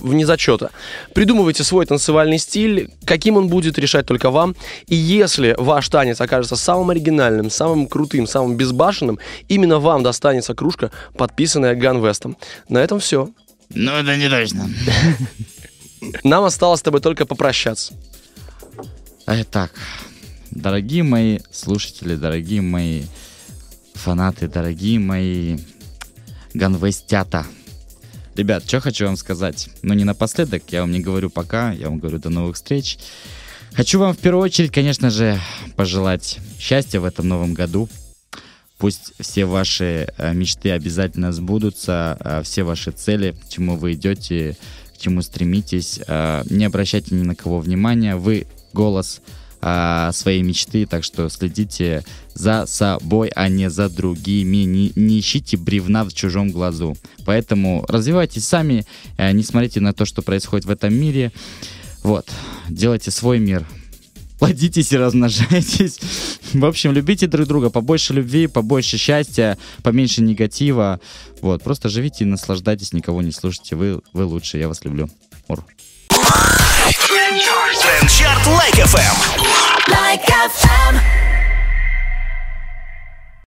вне 0.00 0.26
зачета. 0.26 0.72
Придумывайте 1.14 1.62
свой 1.62 1.86
танцевальный 1.86 2.38
стиль, 2.38 2.90
каким 3.04 3.36
он 3.36 3.46
будет, 3.46 3.78
решать 3.78 4.04
только 4.04 4.30
вам. 4.30 4.56
И 4.88 4.96
если 4.96 5.54
ваш 5.56 5.88
танец 5.88 6.20
окажется 6.20 6.56
самым 6.56 6.90
оригинальным, 6.90 7.50
самым 7.50 7.86
крутым, 7.86 8.26
самым 8.26 8.56
безбашенным, 8.56 9.20
именно 9.46 9.78
вам 9.78 10.02
достанется 10.02 10.54
кружка, 10.56 10.90
подписанная 11.16 11.76
Ганвестом. 11.76 12.36
На 12.68 12.78
этом 12.78 12.98
все. 12.98 13.30
Ну, 13.68 13.92
это 13.92 14.16
не 14.16 14.28
точно. 14.28 14.68
Нам 16.24 16.42
осталось 16.42 16.80
с 16.80 16.82
тобой 16.82 17.00
только 17.00 17.26
попрощаться. 17.26 17.94
Итак, 19.28 19.70
дорогие 20.50 21.04
мои 21.04 21.38
слушатели, 21.52 22.16
дорогие 22.16 22.60
мои 22.60 23.04
фанаты, 23.94 24.48
дорогие 24.48 24.98
мои 24.98 25.58
ганвестята. 26.54 27.46
Ребят, 28.40 28.64
что 28.66 28.80
хочу 28.80 29.04
вам 29.04 29.18
сказать. 29.18 29.68
Ну, 29.82 29.92
не 29.92 30.04
напоследок, 30.04 30.62
я 30.70 30.80
вам 30.80 30.92
не 30.92 31.00
говорю 31.00 31.28
пока, 31.28 31.72
я 31.72 31.90
вам 31.90 31.98
говорю 31.98 32.16
до 32.16 32.30
новых 32.30 32.56
встреч. 32.56 32.96
Хочу 33.74 33.98
вам 33.98 34.14
в 34.14 34.16
первую 34.16 34.42
очередь, 34.42 34.72
конечно 34.72 35.10
же, 35.10 35.38
пожелать 35.76 36.38
счастья 36.58 37.00
в 37.00 37.04
этом 37.04 37.28
новом 37.28 37.52
году. 37.52 37.86
Пусть 38.78 39.12
все 39.20 39.44
ваши 39.44 40.08
э, 40.16 40.32
мечты 40.32 40.70
обязательно 40.70 41.32
сбудутся, 41.32 42.16
э, 42.18 42.42
все 42.42 42.62
ваши 42.62 42.92
цели, 42.92 43.32
к 43.32 43.50
чему 43.50 43.76
вы 43.76 43.92
идете, 43.92 44.56
к 44.94 44.98
чему 44.98 45.20
стремитесь. 45.20 46.00
Э, 46.06 46.42
не 46.48 46.64
обращайте 46.64 47.14
ни 47.14 47.24
на 47.24 47.34
кого 47.34 47.58
внимания. 47.58 48.16
Вы 48.16 48.46
голос 48.72 49.20
э, 49.60 50.10
своей 50.12 50.42
мечты, 50.42 50.86
так 50.86 51.04
что 51.04 51.28
следите 51.28 52.04
за 52.34 52.66
собой, 52.66 53.30
а 53.34 53.48
не 53.48 53.70
за 53.70 53.88
другими. 53.88 54.58
Не, 54.58 54.92
не 54.94 55.20
ищите 55.20 55.56
бревна 55.56 56.04
в 56.04 56.12
чужом 56.12 56.50
глазу. 56.50 56.96
Поэтому 57.24 57.84
развивайтесь 57.88 58.46
сами, 58.46 58.84
э, 59.16 59.32
не 59.32 59.42
смотрите 59.42 59.80
на 59.80 59.92
то, 59.92 60.04
что 60.04 60.22
происходит 60.22 60.66
в 60.66 60.70
этом 60.70 60.94
мире. 60.94 61.32
Вот, 62.02 62.28
делайте 62.68 63.10
свой 63.10 63.38
мир. 63.38 63.66
Плодитесь 64.40 64.90
и 64.90 64.96
размножайтесь. 64.96 66.00
В 66.54 66.64
общем, 66.64 66.92
любите 66.92 67.26
друг 67.26 67.46
друга. 67.46 67.68
Побольше 67.68 68.14
любви, 68.14 68.46
побольше 68.46 68.96
счастья, 68.96 69.58
поменьше 69.82 70.22
негатива. 70.22 70.98
Вот, 71.42 71.62
просто 71.62 71.90
живите 71.90 72.24
и 72.24 72.26
наслаждайтесь, 72.26 72.94
никого 72.94 73.20
не 73.20 73.32
слушайте. 73.32 73.76
Вы, 73.76 74.00
вы 74.14 74.24
лучше, 74.24 74.56
я 74.56 74.68
вас 74.68 74.82
люблю. 74.82 75.10
Ур. 75.46 75.62
Трендчарт 77.30 78.44
Лайк 78.48 78.74
FM. 78.74 79.16
Like 79.86 80.26
FM. 80.26 81.29